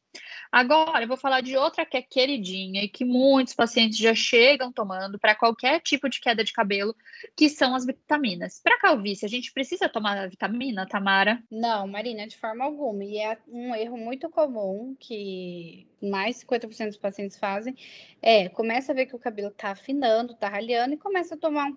Agora, 0.51 1.03
eu 1.03 1.07
vou 1.07 1.17
falar 1.17 1.41
de 1.41 1.55
outra 1.55 1.85
que 1.85 1.95
é 1.95 2.01
queridinha 2.01 2.83
e 2.83 2.89
que 2.89 3.05
muitos 3.05 3.53
pacientes 3.53 3.99
já 3.99 4.15
chegam 4.15 4.71
tomando 4.71 5.19
para 5.19 5.35
qualquer 5.35 5.79
tipo 5.79 6.09
de 6.09 6.19
queda 6.19 6.43
de 6.43 6.51
cabelo, 6.51 6.95
que 7.35 7.47
são 7.49 7.75
as 7.75 7.85
vitaminas. 7.85 8.59
Para 8.63 8.79
calvície, 8.79 9.25
a 9.25 9.29
gente 9.29 9.53
precisa 9.53 9.87
tomar 9.87 10.27
vitamina, 10.27 10.87
Tamara? 10.87 11.43
Não, 11.51 11.87
Marina, 11.87 12.25
de 12.27 12.35
forma 12.35 12.65
alguma. 12.65 13.03
E 13.03 13.19
é 13.19 13.37
um 13.47 13.75
erro 13.75 13.95
muito 13.95 14.27
comum 14.29 14.95
que 14.99 15.87
mais 16.01 16.37
de 16.37 16.45
50% 16.45 16.87
dos 16.87 16.97
pacientes 16.97 17.37
fazem, 17.37 17.75
é, 18.21 18.49
começa 18.49 18.91
a 18.91 18.95
ver 18.95 19.05
que 19.05 19.15
o 19.15 19.19
cabelo 19.19 19.49
está 19.49 19.71
afinando, 19.71 20.33
está 20.33 20.49
ralhando 20.49 20.95
e 20.95 20.97
começa 20.97 21.35
a 21.35 21.37
tomar 21.37 21.65
um, 21.65 21.75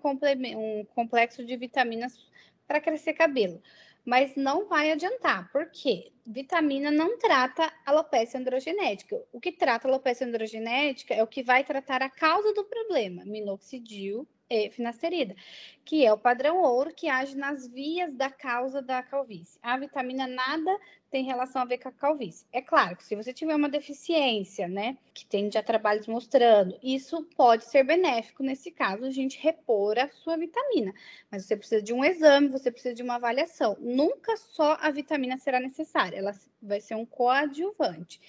um 0.57 0.85
complexo 0.95 1.45
de 1.45 1.55
vitaminas 1.57 2.17
para 2.65 2.81
crescer 2.81 3.13
cabelo 3.13 3.61
mas 4.05 4.35
não 4.35 4.67
vai 4.67 4.91
adiantar, 4.91 5.51
porque 5.51 6.11
vitamina 6.25 6.91
não 6.91 7.17
trata 7.17 7.71
alopecia 7.85 8.39
androgenética. 8.39 9.21
O 9.31 9.39
que 9.39 9.51
trata 9.51 9.87
alopecia 9.87 10.27
androgenética 10.27 11.13
é 11.13 11.23
o 11.23 11.27
que 11.27 11.43
vai 11.43 11.63
tratar 11.63 12.01
a 12.01 12.09
causa 12.09 12.53
do 12.53 12.63
problema, 12.65 13.23
minoxidil 13.25 14.27
e 14.49 14.69
finasterida, 14.69 15.35
que 15.83 16.05
é 16.05 16.13
o 16.13 16.17
padrão 16.17 16.61
ouro 16.61 16.93
que 16.93 17.09
age 17.09 17.35
nas 17.35 17.67
vias 17.67 18.13
da 18.13 18.29
causa 18.29 18.81
da 18.81 19.01
calvície. 19.01 19.59
A 19.61 19.77
vitamina 19.77 20.27
nada 20.27 20.77
tem 21.09 21.23
relação 21.23 21.61
a 21.61 21.65
ver 21.65 21.77
com 21.77 21.89
a 21.89 21.91
calvície. 21.91 22.45
É 22.51 22.61
claro 22.61 22.95
que 22.95 23.03
se 23.03 23.15
você 23.15 23.31
tiver 23.33 23.55
uma 23.55 23.69
deficiência, 23.69 24.67
né, 24.67 24.97
que 25.13 25.25
tem 25.25 25.51
já 25.51 25.61
trabalhos 25.61 26.07
mostrando, 26.07 26.77
isso 26.81 27.23
pode 27.35 27.65
ser 27.65 27.83
benéfico 27.83 28.43
nesse 28.43 28.71
caso, 28.71 29.05
a 29.05 29.11
gente 29.11 29.39
repor 29.39 29.97
a 29.99 30.09
sua 30.09 30.37
vitamina. 30.37 30.93
Mas 31.31 31.45
você 31.45 31.55
precisa 31.55 31.81
de 31.81 31.93
um 31.93 32.03
exame, 32.03 32.47
você 32.47 32.71
precisa 32.71 32.93
de 32.93 33.03
uma 33.03 33.15
avaliação. 33.15 33.77
Nunca 33.79 34.35
só 34.37 34.77
a 34.79 34.91
vitamina 34.91 35.37
será 35.37 35.59
necessária, 35.59 36.17
ela 36.17 36.33
vai 36.61 36.81
ser 36.81 36.95
um 36.95 37.05
coadjuvante. 37.05 38.19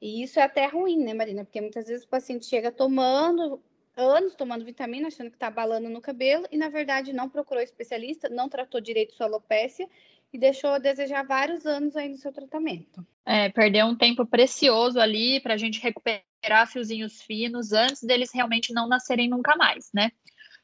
E 0.00 0.22
isso 0.22 0.38
é 0.38 0.42
até 0.42 0.66
ruim, 0.66 1.02
né, 1.02 1.12
Marina? 1.12 1.44
Porque 1.44 1.60
muitas 1.60 1.88
vezes 1.88 2.04
o 2.04 2.08
paciente 2.08 2.46
chega 2.46 2.70
tomando 2.70 3.60
anos 4.00 4.34
tomando 4.34 4.64
vitamina, 4.64 5.08
achando 5.08 5.30
que 5.30 5.36
está 5.36 5.48
abalando 5.48 5.88
no 5.88 6.00
cabelo, 6.00 6.46
e 6.50 6.56
na 6.56 6.68
verdade 6.68 7.12
não 7.12 7.28
procurou 7.28 7.62
especialista, 7.62 8.28
não 8.28 8.48
tratou 8.48 8.80
direito 8.80 9.14
sua 9.14 9.26
alopecia 9.26 9.88
e 10.32 10.38
deixou 10.38 10.70
a 10.70 10.78
desejar 10.78 11.24
vários 11.24 11.66
anos 11.66 11.96
aí 11.96 12.08
no 12.08 12.16
seu 12.16 12.32
tratamento. 12.32 13.04
É, 13.24 13.48
perdeu 13.48 13.86
um 13.86 13.96
tempo 13.96 14.26
precioso 14.26 15.00
ali 15.00 15.40
para 15.40 15.54
a 15.54 15.56
gente 15.56 15.80
recuperar 15.80 16.70
fiozinhos 16.70 17.22
finos 17.22 17.72
antes 17.72 18.02
deles 18.02 18.30
realmente 18.32 18.72
não 18.72 18.86
nascerem 18.86 19.28
nunca 19.28 19.56
mais, 19.56 19.90
né? 19.92 20.12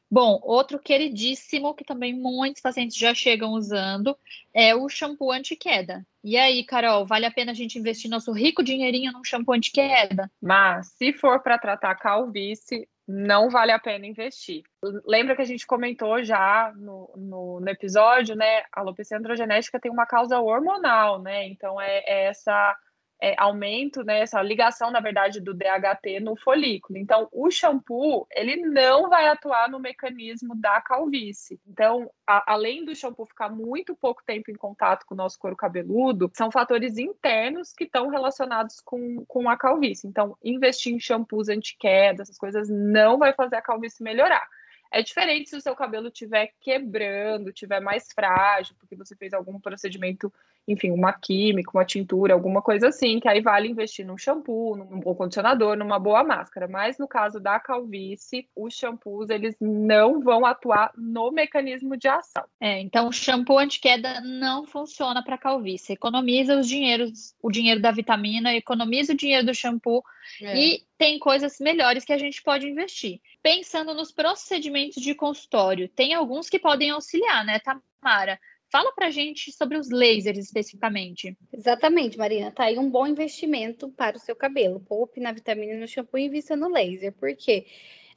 Bom, 0.09 0.39
outro 0.43 0.79
queridíssimo 0.79 1.73
que 1.73 1.83
também 1.83 2.13
muitos 2.13 2.61
pacientes 2.61 2.95
já 2.95 3.13
chegam 3.13 3.53
usando 3.53 4.15
é 4.53 4.75
o 4.75 4.87
shampoo 4.87 5.31
anti-queda. 5.31 6.05
E 6.23 6.37
aí, 6.37 6.63
Carol, 6.63 7.05
vale 7.05 7.25
a 7.25 7.31
pena 7.31 7.51
a 7.51 7.55
gente 7.55 7.79
investir 7.79 8.09
nosso 8.09 8.31
rico 8.31 8.63
dinheirinho 8.63 9.11
num 9.11 9.23
shampoo 9.23 9.53
anti-queda? 9.53 10.31
Mas, 10.41 10.89
se 10.89 11.11
for 11.11 11.41
para 11.41 11.57
tratar 11.57 11.95
calvície, 11.95 12.87
não 13.07 13.49
vale 13.49 13.71
a 13.71 13.79
pena 13.79 14.05
investir. 14.05 14.63
Lembra 15.05 15.35
que 15.35 15.41
a 15.41 15.45
gente 15.45 15.67
comentou 15.67 16.23
já 16.23 16.73
no, 16.75 17.11
no, 17.15 17.59
no 17.59 17.69
episódio, 17.69 18.35
né? 18.35 18.63
A 18.71 18.81
alopecia 18.81 19.17
androgenética 19.17 19.79
tem 19.79 19.91
uma 19.91 20.05
causa 20.05 20.39
hormonal, 20.39 21.21
né? 21.21 21.47
Então 21.47 21.79
é, 21.79 22.03
é 22.05 22.25
essa 22.25 22.75
é, 23.21 23.33
aumento, 23.37 24.03
né, 24.03 24.19
essa 24.19 24.41
ligação, 24.41 24.91
na 24.91 24.99
verdade, 24.99 25.39
do 25.39 25.53
DHT 25.53 26.19
no 26.21 26.35
folículo. 26.35 26.99
Então, 26.99 27.27
o 27.31 27.49
shampoo, 27.49 28.27
ele 28.31 28.57
não 28.57 29.09
vai 29.09 29.27
atuar 29.27 29.69
no 29.69 29.79
mecanismo 29.79 30.55
da 30.55 30.81
calvície. 30.81 31.59
Então, 31.67 32.09
a, 32.27 32.53
além 32.53 32.83
do 32.83 32.95
shampoo 32.95 33.25
ficar 33.25 33.49
muito 33.49 33.95
pouco 33.95 34.23
tempo 34.25 34.51
em 34.51 34.55
contato 34.55 35.05
com 35.05 35.13
o 35.13 35.17
nosso 35.17 35.39
couro 35.39 35.55
cabeludo, 35.55 36.29
são 36.33 36.51
fatores 36.51 36.97
internos 36.97 37.73
que 37.73 37.85
estão 37.85 38.09
relacionados 38.09 38.81
com, 38.81 39.25
com 39.25 39.49
a 39.49 39.57
calvície. 39.57 40.07
Então, 40.07 40.37
investir 40.43 40.93
em 40.93 40.99
shampoos 40.99 41.49
anti-queda, 41.49 42.21
essas 42.21 42.37
coisas, 42.37 42.69
não 42.69 43.17
vai 43.17 43.33
fazer 43.33 43.55
a 43.55 43.61
calvície 43.61 44.03
melhorar. 44.03 44.47
É 44.91 45.01
diferente 45.01 45.49
se 45.49 45.57
o 45.57 45.61
seu 45.61 45.75
cabelo 45.75 46.07
estiver 46.07 46.53
quebrando, 46.61 47.49
estiver 47.49 47.81
mais 47.81 48.07
frágil, 48.13 48.75
porque 48.79 48.95
você 48.95 49.15
fez 49.15 49.33
algum 49.33 49.59
procedimento, 49.59 50.31
enfim, 50.67 50.91
uma 50.91 51.13
química, 51.13 51.71
uma 51.73 51.85
tintura, 51.85 52.33
alguma 52.33 52.61
coisa 52.61 52.87
assim, 52.87 53.19
que 53.19 53.27
aí 53.27 53.41
vale 53.41 53.69
investir 53.69 54.05
num 54.05 54.17
shampoo, 54.17 54.75
num 54.75 54.99
bom 54.99 55.13
condicionador, 55.13 55.77
numa 55.77 55.99
boa 55.99 56.23
máscara. 56.23 56.67
Mas 56.67 56.97
no 56.97 57.07
caso 57.07 57.39
da 57.39 57.59
calvície, 57.59 58.47
os 58.55 58.73
shampoos, 58.73 59.29
eles 59.29 59.55
não 59.61 60.21
vão 60.21 60.45
atuar 60.45 60.91
no 60.97 61.31
mecanismo 61.31 61.95
de 61.95 62.07
ação. 62.07 62.43
É, 62.59 62.79
então 62.79 63.07
o 63.07 63.11
shampoo 63.11 63.59
anti-queda 63.59 64.21
não 64.21 64.65
funciona 64.65 65.23
para 65.23 65.37
calvície. 65.37 65.93
Economiza 65.93 66.57
os 66.57 66.67
dinheiros, 66.67 67.35
o 67.41 67.51
dinheiro 67.51 67.81
da 67.81 67.91
vitamina, 67.91 68.55
economiza 68.55 69.13
o 69.13 69.17
dinheiro 69.17 69.45
do 69.45 69.53
shampoo 69.53 70.03
é. 70.41 70.57
e 70.57 70.83
tem 70.97 71.19
coisas 71.19 71.59
melhores 71.59 72.03
que 72.03 72.13
a 72.13 72.17
gente 72.17 72.41
pode 72.41 72.67
investir. 72.67 73.21
Pensando 73.43 73.93
nos 73.93 74.11
procedimentos 74.11 75.01
de 75.01 75.13
consultório, 75.13 75.87
tem 75.89 76.13
alguns 76.13 76.49
que 76.49 76.57
podem 76.57 76.89
auxiliar, 76.89 77.45
né, 77.45 77.59
Tamara? 77.59 78.39
Fala 78.75 78.91
pra 78.91 79.09
gente 79.09 79.53
sobre 79.53 79.77
os 79.77 79.89
lasers 79.89 80.37
especificamente. 80.37 81.37
Exatamente, 81.53 82.17
Marina. 82.17 82.51
Tá 82.51 82.65
aí 82.65 82.77
um 82.77 82.89
bom 82.89 83.07
investimento 83.07 83.87
para 83.87 84.17
o 84.17 84.19
seu 84.19 84.35
cabelo. 84.35 84.81
Poupe 84.81 85.21
na 85.21 85.31
vitamina 85.31 85.79
no 85.79 85.87
shampoo 85.87 86.17
e 86.17 86.25
invista 86.25 86.57
no 86.57 86.67
laser. 86.67 87.13
Por 87.13 87.33
quê? 87.37 87.67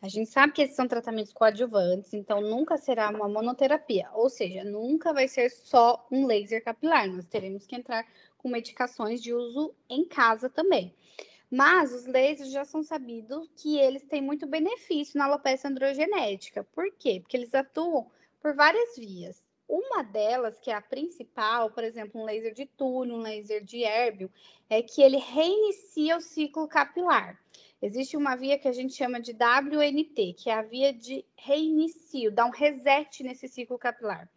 A 0.03 0.09
gente 0.09 0.29
sabe 0.29 0.53
que 0.53 0.63
esses 0.63 0.75
são 0.75 0.89
tratamentos 0.89 1.33
coadjuvantes, 1.33 2.13
então 2.13 2.41
nunca 2.41 2.77
será 2.77 3.09
uma 3.09 3.29
monoterapia, 3.29 4.09
ou 4.13 4.29
seja, 4.29 4.65
nunca 4.65 5.13
vai 5.13 5.29
ser 5.29 5.49
só 5.49 6.05
um 6.11 6.27
laser 6.27 6.65
capilar. 6.65 7.09
Nós 7.09 7.27
teremos 7.27 7.65
que 7.65 7.77
entrar 7.77 8.05
com 8.37 8.49
medicações 8.49 9.23
de 9.23 9.33
uso 9.33 9.73
em 9.89 10.05
casa 10.05 10.51
também. 10.51 10.93
Mas 11.49 11.93
os 11.93 12.05
lasers 12.05 12.51
já 12.51 12.65
são 12.65 12.83
sabidos 12.83 13.49
que 13.55 13.79
eles 13.79 14.03
têm 14.03 14.21
muito 14.21 14.45
benefício 14.45 15.19
na 15.19 15.27
alopecia 15.27 15.71
androgenética. 15.71 16.65
Por 16.75 16.91
quê? 16.99 17.21
Porque 17.21 17.37
eles 17.37 17.55
atuam 17.55 18.11
por 18.43 18.57
várias 18.57 18.97
vias. 18.97 19.41
Uma 19.69 20.03
delas, 20.03 20.59
que 20.59 20.71
é 20.71 20.75
a 20.75 20.81
principal, 20.81 21.71
por 21.71 21.85
exemplo, 21.85 22.19
um 22.19 22.25
laser 22.25 22.55
de 22.55 22.65
túnel, 22.65 23.17
um 23.17 23.21
laser 23.21 23.63
de 23.63 23.83
Erbil, 23.83 24.31
é 24.71 24.83
que 24.83 25.03
ele 25.03 25.19
reinicia 25.19 26.17
o 26.17 26.23
ciclo 26.23 26.67
capilar. 26.67 27.39
Existe 27.83 28.17
uma 28.17 28.35
via 28.35 28.59
que 28.59 28.67
a 28.67 28.73
gente 28.73 28.95
chama 28.95 29.21
de 29.21 29.33
WNT, 29.33 30.33
que 30.39 30.49
é 30.49 30.55
a 30.55 30.63
via 30.63 30.91
de 30.93 31.23
reinicio, 31.37 32.33
dá 32.33 32.47
um 32.47 32.51
reset 32.51 33.23
nesse 33.23 33.47
ciclo 33.47 33.79
capilar 33.79 34.29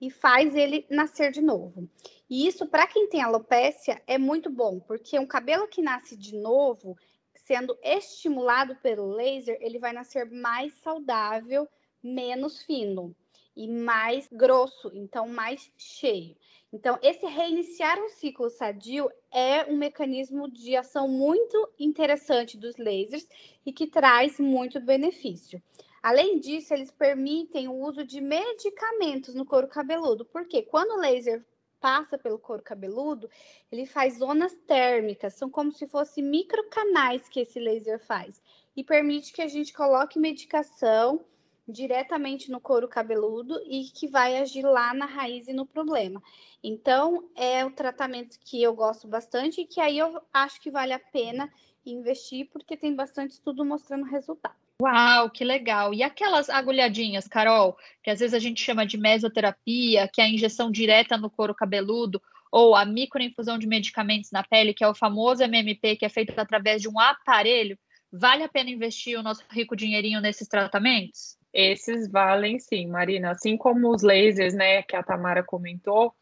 e 0.00 0.08
faz 0.08 0.54
ele 0.54 0.86
nascer 0.88 1.32
de 1.32 1.40
novo. 1.42 1.88
E 2.30 2.46
isso, 2.46 2.66
para 2.66 2.86
quem 2.86 3.08
tem 3.08 3.22
alopecia, 3.22 4.00
é 4.06 4.18
muito 4.18 4.50
bom, 4.50 4.78
porque 4.78 5.18
um 5.18 5.26
cabelo 5.26 5.66
que 5.66 5.82
nasce 5.82 6.16
de 6.16 6.36
novo, 6.36 6.96
sendo 7.34 7.76
estimulado 7.82 8.76
pelo 8.76 9.08
laser, 9.08 9.58
ele 9.60 9.78
vai 9.78 9.92
nascer 9.92 10.30
mais 10.30 10.72
saudável, 10.74 11.68
menos 12.02 12.62
fino 12.62 13.16
e 13.56 13.66
mais 13.66 14.28
grosso, 14.30 14.90
então 14.94 15.26
mais 15.26 15.70
cheio. 15.78 16.36
Então, 16.72 16.98
esse 17.00 17.24
reiniciar 17.24 17.98
um 17.98 18.08
ciclo 18.10 18.50
sadio 18.50 19.08
é 19.32 19.64
um 19.64 19.76
mecanismo 19.76 20.50
de 20.50 20.76
ação 20.76 21.08
muito 21.08 21.70
interessante 21.78 22.58
dos 22.58 22.76
lasers 22.76 23.26
e 23.64 23.72
que 23.72 23.86
traz 23.86 24.38
muito 24.38 24.78
benefício. 24.80 25.62
Além 26.02 26.38
disso, 26.38 26.74
eles 26.74 26.90
permitem 26.90 27.66
o 27.66 27.74
uso 27.74 28.04
de 28.04 28.20
medicamentos 28.20 29.34
no 29.34 29.46
couro 29.46 29.66
cabeludo, 29.66 30.24
porque 30.24 30.62
quando 30.62 30.90
o 30.92 31.00
laser 31.00 31.44
passa 31.80 32.18
pelo 32.18 32.38
couro 32.38 32.62
cabeludo, 32.62 33.30
ele 33.70 33.86
faz 33.86 34.18
zonas 34.18 34.54
térmicas, 34.66 35.34
são 35.34 35.48
como 35.48 35.72
se 35.72 35.86
fossem 35.86 36.22
microcanais 36.24 37.28
que 37.28 37.40
esse 37.40 37.58
laser 37.58 37.98
faz, 38.04 38.42
e 38.76 38.84
permite 38.84 39.32
que 39.32 39.42
a 39.42 39.48
gente 39.48 39.72
coloque 39.72 40.18
medicação 40.18 41.24
diretamente 41.68 42.50
no 42.50 42.60
couro 42.60 42.88
cabeludo 42.88 43.60
e 43.66 43.84
que 43.84 44.06
vai 44.06 44.36
agir 44.36 44.62
lá 44.62 44.94
na 44.94 45.06
raiz 45.06 45.48
e 45.48 45.52
no 45.52 45.66
problema. 45.66 46.22
Então, 46.62 47.28
é 47.34 47.64
o 47.64 47.70
tratamento 47.70 48.38
que 48.40 48.62
eu 48.62 48.74
gosto 48.74 49.08
bastante 49.08 49.60
e 49.60 49.66
que 49.66 49.80
aí 49.80 49.98
eu 49.98 50.20
acho 50.32 50.60
que 50.60 50.70
vale 50.70 50.92
a 50.92 50.98
pena 50.98 51.52
investir, 51.84 52.48
porque 52.50 52.76
tem 52.76 52.94
bastante 52.94 53.32
estudo 53.32 53.64
mostrando 53.64 54.04
resultado. 54.04 54.54
Uau, 54.80 55.30
que 55.30 55.42
legal! 55.42 55.94
E 55.94 56.02
aquelas 56.02 56.50
agulhadinhas, 56.50 57.26
Carol, 57.26 57.76
que 58.02 58.10
às 58.10 58.20
vezes 58.20 58.34
a 58.34 58.38
gente 58.38 58.62
chama 58.62 58.84
de 58.84 58.98
mesoterapia, 58.98 60.08
que 60.12 60.20
é 60.20 60.24
a 60.24 60.28
injeção 60.28 60.70
direta 60.70 61.16
no 61.16 61.30
couro 61.30 61.54
cabeludo, 61.54 62.20
ou 62.52 62.74
a 62.76 62.84
microinfusão 62.84 63.58
de 63.58 63.66
medicamentos 63.66 64.30
na 64.30 64.42
pele, 64.42 64.74
que 64.74 64.84
é 64.84 64.88
o 64.88 64.94
famoso 64.94 65.42
MMP, 65.42 65.96
que 65.96 66.04
é 66.04 66.08
feito 66.08 66.38
através 66.38 66.82
de 66.82 66.88
um 66.88 66.98
aparelho, 67.00 67.78
vale 68.12 68.42
a 68.42 68.48
pena 68.48 68.70
investir 68.70 69.18
o 69.18 69.22
nosso 69.22 69.42
rico 69.50 69.74
dinheirinho 69.74 70.20
nesses 70.20 70.46
tratamentos? 70.46 71.36
Esses 71.58 72.06
valem 72.10 72.58
sim, 72.58 72.86
Marina. 72.86 73.30
Assim 73.30 73.56
como 73.56 73.88
os 73.88 74.02
lasers, 74.02 74.52
né, 74.52 74.82
que 74.82 74.94
a 74.94 75.02
Tamara 75.02 75.42
comentou, 75.42 76.14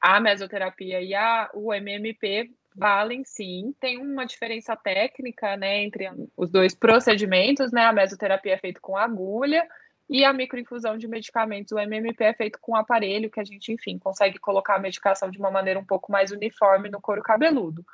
a 0.00 0.18
mesoterapia 0.18 1.02
e 1.02 1.14
a, 1.14 1.50
o 1.52 1.70
MMP 1.74 2.50
valem 2.74 3.22
sim. 3.22 3.74
Tem 3.78 3.98
uma 3.98 4.24
diferença 4.24 4.74
técnica, 4.74 5.54
né, 5.54 5.82
entre 5.82 6.10
os 6.34 6.50
dois 6.50 6.74
procedimentos, 6.74 7.70
né? 7.70 7.84
A 7.84 7.92
mesoterapia 7.92 8.54
é 8.54 8.58
feita 8.58 8.80
com 8.80 8.96
agulha 8.96 9.68
e 10.08 10.24
a 10.24 10.32
microinfusão 10.32 10.96
de 10.96 11.06
medicamentos, 11.06 11.72
o 11.72 11.78
MMP 11.78 12.24
é 12.24 12.32
feito 12.32 12.58
com 12.58 12.74
aparelho 12.74 13.30
que 13.30 13.38
a 13.38 13.44
gente, 13.44 13.72
enfim, 13.72 13.98
consegue 13.98 14.38
colocar 14.38 14.76
a 14.76 14.78
medicação 14.78 15.30
de 15.30 15.38
uma 15.38 15.50
maneira 15.50 15.78
um 15.78 15.84
pouco 15.84 16.10
mais 16.10 16.32
uniforme 16.32 16.88
no 16.88 17.02
couro 17.02 17.22
cabeludo. 17.22 17.84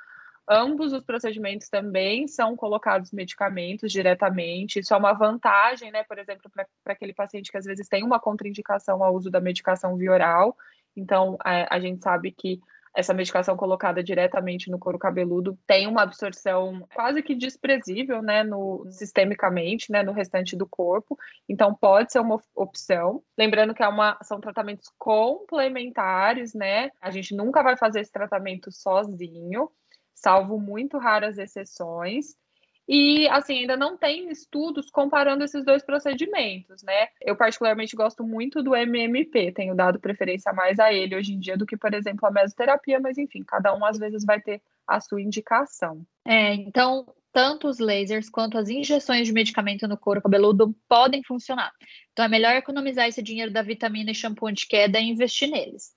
Ambos 0.49 0.93
os 0.93 1.03
procedimentos 1.03 1.69
também 1.69 2.29
são 2.29 2.55
colocados 2.55 3.11
medicamentos 3.11 3.91
diretamente. 3.91 4.79
Isso 4.79 4.95
é 4.95 4.97
uma 4.97 5.13
vantagem, 5.13 5.91
né? 5.91 6.05
Por 6.05 6.19
exemplo, 6.19 6.51
para 6.51 6.93
aquele 6.93 7.13
paciente 7.13 7.51
que 7.51 7.59
às 7.59 7.65
vezes 7.65 7.89
tem 7.89 8.05
uma 8.05 8.21
contraindicação 8.21 9.03
ao 9.03 9.15
uso 9.15 9.31
da 9.31 9.41
medicação 9.41 9.97
via 9.97 10.13
oral. 10.13 10.57
Então, 10.97 11.37
a, 11.45 11.75
a 11.75 11.81
gente 11.81 12.03
sabe 12.03 12.31
que 12.31 12.61
essa 12.97 13.13
medicação 13.13 13.57
colocada 13.57 14.03
diretamente 14.03 14.71
no 14.71 14.79
couro 14.79 14.99
cabeludo 14.99 15.57
tem 15.67 15.87
uma 15.87 16.03
absorção 16.03 16.87
quase 16.95 17.23
que 17.23 17.35
desprezível, 17.35 18.23
né, 18.23 18.43
no 18.43 18.87
sistemicamente, 18.91 19.93
né, 19.93 20.03
no 20.03 20.13
restante 20.13 20.57
do 20.57 20.67
corpo. 20.67 21.19
Então 21.47 21.75
pode 21.75 22.11
ser 22.11 22.21
uma 22.21 22.41
opção. 22.55 23.23
Lembrando 23.37 23.75
que 23.75 23.83
é 23.83 23.89
uma, 23.89 24.17
são 24.23 24.41
tratamentos 24.41 24.91
complementares, 24.97 26.55
né? 26.55 26.91
A 26.99 27.11
gente 27.11 27.37
nunca 27.37 27.63
vai 27.63 27.77
fazer 27.77 28.01
esse 28.01 28.11
tratamento 28.11 28.73
sozinho, 28.73 29.71
salvo 30.17 30.59
muito 30.59 30.99
raras 30.99 31.39
exceções. 31.39 32.35
E, 32.89 33.27
assim, 33.29 33.61
ainda 33.61 33.77
não 33.77 33.97
tem 33.97 34.31
estudos 34.31 34.91
comparando 34.91 35.43
esses 35.43 35.65
dois 35.65 35.85
procedimentos, 35.85 36.85
né? 36.85 37.09
Eu, 37.21 37.37
particularmente, 37.37 37.97
gosto 37.97 38.25
muito 38.25 38.63
do 38.63 38.77
MMP, 38.77 39.51
tenho 39.51 39.75
dado 39.75 39.99
preferência 39.99 40.53
mais 40.53 40.79
a 40.79 40.93
ele 40.93 41.17
hoje 41.17 41.33
em 41.33 41.41
dia 41.41 41.57
do 41.57 41.67
que, 41.67 41.77
por 41.77 41.93
exemplo, 41.93 42.27
a 42.27 42.31
mesoterapia, 42.31 43.01
mas, 43.01 43.19
enfim, 43.19 43.43
cada 43.43 43.75
um 43.75 43.85
às 43.85 43.99
vezes 43.99 44.25
vai 44.25 44.41
ter 44.41 44.63
a 44.87 45.01
sua 45.01 45.21
indicação. 45.21 46.07
É, 46.25 46.55
então, 46.55 47.13
tanto 47.33 47.67
os 47.67 47.81
lasers 47.81 48.31
quanto 48.31 48.57
as 48.57 48.69
injeções 48.69 49.27
de 49.27 49.33
medicamento 49.33 49.89
no 49.89 49.99
couro 49.99 50.23
cabeludo 50.23 50.73
podem 50.89 51.25
funcionar. 51.25 51.73
Então, 52.13 52.25
é 52.25 52.29
melhor 52.29 52.55
economizar 52.55 53.09
esse 53.09 53.21
dinheiro 53.21 53.53
da 53.53 53.63
vitamina 53.63 54.13
e 54.13 54.15
shampoo 54.15 54.53
de 54.53 54.65
queda 54.65 55.01
e 55.01 55.11
investir 55.11 55.51
neles. 55.51 55.96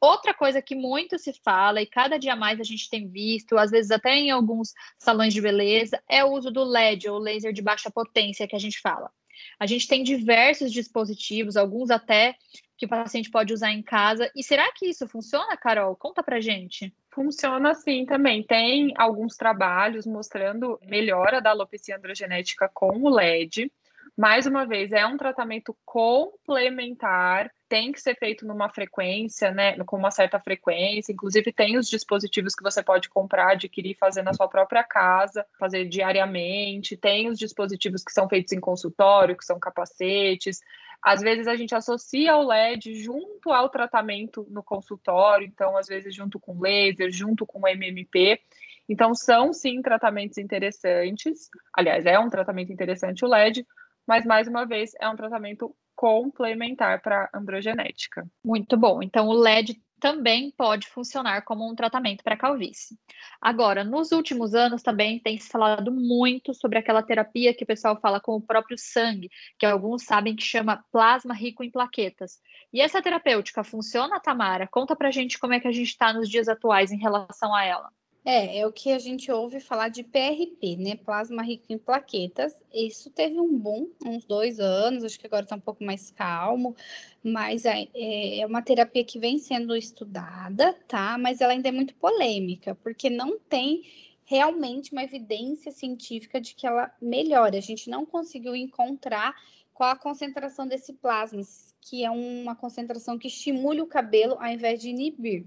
Outra 0.00 0.34
coisa 0.34 0.60
que 0.60 0.74
muito 0.74 1.18
se 1.18 1.32
fala 1.44 1.80
e 1.80 1.86
cada 1.86 2.18
dia 2.18 2.36
mais 2.36 2.60
a 2.60 2.64
gente 2.64 2.88
tem 2.90 3.08
visto, 3.08 3.56
às 3.56 3.70
vezes 3.70 3.90
até 3.90 4.14
em 4.14 4.30
alguns 4.30 4.72
salões 4.98 5.32
de 5.32 5.40
beleza, 5.40 6.02
é 6.08 6.24
o 6.24 6.32
uso 6.32 6.50
do 6.50 6.64
LED 6.64 7.08
ou 7.08 7.18
laser 7.18 7.52
de 7.52 7.62
baixa 7.62 7.90
potência 7.90 8.46
que 8.46 8.56
a 8.56 8.58
gente 8.58 8.80
fala. 8.80 9.10
A 9.58 9.66
gente 9.66 9.88
tem 9.88 10.02
diversos 10.02 10.72
dispositivos, 10.72 11.56
alguns 11.56 11.90
até 11.90 12.36
que 12.76 12.86
o 12.86 12.88
paciente 12.88 13.30
pode 13.30 13.52
usar 13.54 13.72
em 13.72 13.82
casa. 13.82 14.30
E 14.36 14.42
será 14.42 14.70
que 14.72 14.86
isso 14.86 15.08
funciona, 15.08 15.56
Carol? 15.56 15.96
Conta 15.96 16.22
pra 16.22 16.40
gente. 16.40 16.94
Funciona 17.10 17.74
sim 17.74 18.04
também. 18.04 18.42
Tem 18.42 18.92
alguns 18.96 19.36
trabalhos 19.36 20.06
mostrando 20.06 20.78
melhora 20.82 21.40
da 21.40 21.50
alopecia 21.50 21.96
androgenética 21.96 22.70
com 22.72 23.02
o 23.02 23.08
LED. 23.08 23.72
Mais 24.16 24.46
uma 24.46 24.66
vez, 24.66 24.92
é 24.92 25.06
um 25.06 25.16
tratamento 25.16 25.76
complementar, 25.84 27.50
tem 27.68 27.92
que 27.92 28.00
ser 28.00 28.16
feito 28.16 28.46
numa 28.46 28.68
frequência, 28.68 29.50
né, 29.50 29.76
com 29.84 29.96
uma 29.96 30.10
certa 30.10 30.38
frequência. 30.38 31.12
Inclusive, 31.12 31.52
tem 31.52 31.76
os 31.76 31.88
dispositivos 31.88 32.54
que 32.54 32.62
você 32.62 32.82
pode 32.82 33.08
comprar, 33.08 33.52
adquirir, 33.52 33.96
fazer 33.96 34.22
na 34.22 34.32
sua 34.32 34.48
própria 34.48 34.84
casa, 34.84 35.44
fazer 35.58 35.84
diariamente. 35.86 36.96
Tem 36.96 37.28
os 37.28 37.38
dispositivos 37.38 38.04
que 38.04 38.12
são 38.12 38.28
feitos 38.28 38.52
em 38.52 38.60
consultório, 38.60 39.36
que 39.36 39.44
são 39.44 39.58
capacetes. 39.58 40.60
Às 41.02 41.20
vezes 41.20 41.46
a 41.46 41.56
gente 41.56 41.74
associa 41.74 42.36
o 42.36 42.46
LED 42.46 42.94
junto 42.94 43.50
ao 43.50 43.68
tratamento 43.68 44.46
no 44.50 44.62
consultório, 44.62 45.46
então, 45.46 45.76
às 45.76 45.86
vezes, 45.86 46.14
junto 46.14 46.38
com 46.38 46.60
laser, 46.60 47.10
junto 47.10 47.46
com 47.46 47.66
MMP. 47.66 48.40
Então, 48.88 49.14
são 49.14 49.52
sim 49.52 49.82
tratamentos 49.82 50.38
interessantes. 50.38 51.50
Aliás, 51.72 52.06
é 52.06 52.18
um 52.18 52.30
tratamento 52.30 52.72
interessante 52.72 53.24
o 53.24 53.28
LED, 53.28 53.66
mas 54.06 54.24
mais 54.24 54.46
uma 54.46 54.64
vez 54.64 54.92
é 55.00 55.08
um 55.08 55.16
tratamento 55.16 55.74
complementar 55.96 57.00
para 57.00 57.28
androgenética. 57.34 58.28
Muito 58.44 58.76
bom. 58.76 59.02
Então 59.02 59.28
o 59.28 59.32
LED 59.32 59.80
também 59.98 60.50
pode 60.50 60.86
funcionar 60.86 61.42
como 61.42 61.68
um 61.68 61.74
tratamento 61.74 62.22
para 62.22 62.36
calvície. 62.36 62.98
Agora, 63.40 63.82
nos 63.82 64.12
últimos 64.12 64.54
anos 64.54 64.82
também 64.82 65.18
tem 65.18 65.38
se 65.38 65.48
falado 65.48 65.90
muito 65.90 66.52
sobre 66.52 66.78
aquela 66.78 67.02
terapia 67.02 67.54
que 67.54 67.64
o 67.64 67.66
pessoal 67.66 67.98
fala 67.98 68.20
com 68.20 68.36
o 68.36 68.40
próprio 68.40 68.76
sangue, 68.78 69.30
que 69.58 69.64
alguns 69.64 70.04
sabem 70.04 70.36
que 70.36 70.42
chama 70.42 70.84
plasma 70.92 71.34
rico 71.34 71.64
em 71.64 71.70
plaquetas. 71.70 72.38
E 72.72 72.80
essa 72.80 73.00
terapêutica 73.00 73.64
funciona, 73.64 74.20
Tamara? 74.20 74.68
Conta 74.68 74.94
pra 74.94 75.10
gente 75.10 75.38
como 75.38 75.54
é 75.54 75.60
que 75.60 75.68
a 75.68 75.72
gente 75.72 75.88
está 75.88 76.12
nos 76.12 76.28
dias 76.28 76.48
atuais 76.48 76.92
em 76.92 76.98
relação 76.98 77.54
a 77.54 77.64
ela. 77.64 77.90
É, 78.28 78.58
é 78.58 78.66
o 78.66 78.72
que 78.72 78.90
a 78.90 78.98
gente 78.98 79.30
ouve 79.30 79.60
falar 79.60 79.88
de 79.88 80.02
PRP, 80.02 80.76
né? 80.76 80.96
Plasma 80.96 81.44
rico 81.44 81.66
em 81.68 81.78
plaquetas. 81.78 82.56
Isso 82.74 83.08
teve 83.08 83.38
um 83.38 83.56
boom, 83.56 83.88
uns 84.04 84.24
dois 84.24 84.58
anos, 84.58 85.04
acho 85.04 85.20
que 85.20 85.28
agora 85.28 85.44
está 85.44 85.54
um 85.54 85.60
pouco 85.60 85.84
mais 85.84 86.10
calmo, 86.10 86.74
mas 87.22 87.64
é, 87.64 87.86
é, 87.94 88.44
uma 88.44 88.62
terapia 88.62 89.04
que 89.04 89.20
vem 89.20 89.38
sendo 89.38 89.76
estudada, 89.76 90.72
tá? 90.88 91.16
Mas 91.16 91.40
ela 91.40 91.52
ainda 91.52 91.68
é 91.68 91.72
muito 91.72 91.94
polêmica, 91.94 92.74
porque 92.74 93.08
não 93.08 93.38
tem 93.38 93.84
realmente 94.24 94.90
uma 94.90 95.04
evidência 95.04 95.70
científica 95.70 96.40
de 96.40 96.56
que 96.56 96.66
ela 96.66 96.92
melhora. 97.00 97.56
A 97.56 97.62
gente 97.62 97.88
não 97.88 98.04
conseguiu 98.04 98.56
encontrar 98.56 99.36
qual 99.76 99.90
a 99.90 99.96
concentração 99.96 100.66
desse 100.66 100.94
plasma, 100.94 101.42
que 101.82 102.02
é 102.02 102.10
uma 102.10 102.56
concentração 102.56 103.18
que 103.18 103.28
estimule 103.28 103.82
o 103.82 103.86
cabelo 103.86 104.34
ao 104.40 104.46
invés 104.46 104.80
de 104.80 104.88
inibir. 104.88 105.44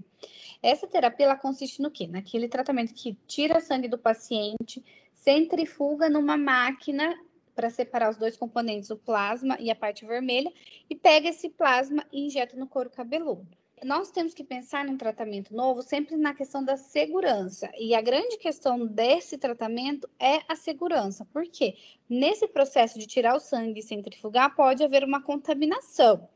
Essa 0.62 0.86
terapia 0.86 1.26
ela 1.26 1.36
consiste 1.36 1.82
no 1.82 1.90
quê? 1.90 2.06
Naquele 2.06 2.48
tratamento 2.48 2.94
que 2.94 3.18
tira 3.26 3.60
sangue 3.60 3.88
do 3.88 3.98
paciente, 3.98 4.84
centrifuga 5.12 6.08
numa 6.08 6.36
máquina 6.36 7.12
para 7.56 7.70
separar 7.70 8.08
os 8.08 8.16
dois 8.16 8.36
componentes, 8.36 8.88
o 8.90 8.96
plasma 8.96 9.56
e 9.58 9.68
a 9.68 9.74
parte 9.74 10.06
vermelha, 10.06 10.52
e 10.88 10.94
pega 10.94 11.28
esse 11.28 11.48
plasma 11.48 12.06
e 12.12 12.24
injeta 12.24 12.56
no 12.56 12.68
couro 12.68 12.88
cabeludo 12.88 13.59
nós 13.84 14.10
temos 14.10 14.34
que 14.34 14.44
pensar 14.44 14.84
num 14.84 14.96
tratamento 14.96 15.54
novo 15.54 15.82
sempre 15.82 16.16
na 16.16 16.34
questão 16.34 16.62
da 16.62 16.76
segurança. 16.76 17.70
E 17.78 17.94
a 17.94 18.00
grande 18.00 18.36
questão 18.36 18.86
desse 18.86 19.38
tratamento 19.38 20.08
é 20.18 20.42
a 20.48 20.54
segurança. 20.56 21.24
Por 21.32 21.44
quê? 21.44 21.76
Nesse 22.08 22.46
processo 22.46 22.98
de 22.98 23.06
tirar 23.06 23.34
o 23.34 23.40
sangue 23.40 23.80
e 23.80 23.82
centrifugar, 23.82 24.54
pode 24.54 24.84
haver 24.84 25.04
uma 25.04 25.22
contaminação 25.22 26.28